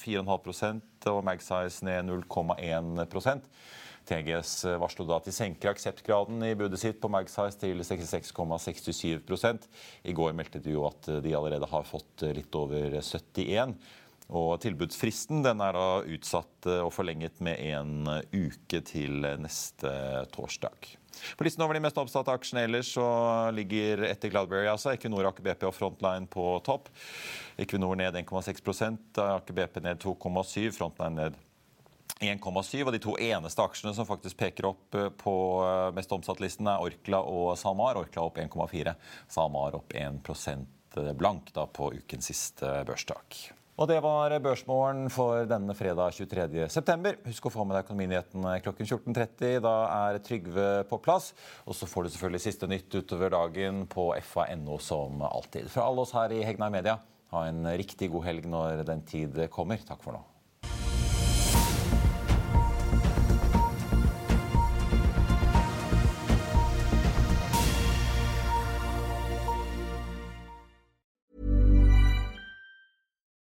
[0.00, 3.48] 4,5% og Magsize ned 0,1%
[4.04, 9.68] TGS varslo da at de senker akseptgraden i budet sitt på Magsize til 66,67
[10.04, 13.72] I går meldte de jo at de allerede har fått litt over 71
[14.32, 19.90] og Tilbudsfristen den er da utsatt og forlenget med en uke til neste
[20.32, 20.94] torsdag.
[21.36, 23.06] På listen over de mest oppsatte aksjene ellers så
[23.54, 26.90] ligger etter Cloudberry altså Equinor, Aker BP og Frontline på topp.
[27.60, 28.62] Equinor ned 1,6
[29.22, 31.38] Aker BP ned 2,7 Frontline ned
[32.20, 32.84] 1,7.
[32.84, 35.34] Og de to eneste aksjene som faktisk peker opp eh, på
[35.66, 38.00] eh, mest omsatt-listen, er Orkla og SalMar.
[38.00, 38.94] Orkla opp 1,4.
[39.28, 40.22] SalMar opp 1
[41.18, 43.48] blank da på ukens siste børstak.
[43.74, 47.14] Og det var Børsmorgen for denne fredag 23.9.
[47.26, 49.56] Husk å få med deg Økonominyhetene klokken 14.30.
[49.64, 51.32] Da er Trygve på plass.
[51.66, 55.66] Og så får du selvfølgelig siste nytt utover dagen på fa.no som alltid.
[55.74, 57.00] Fra alle oss her i Hegnar Media,
[57.34, 59.82] ha en riktig god helg når den tid kommer.
[59.82, 60.22] Takk for nå.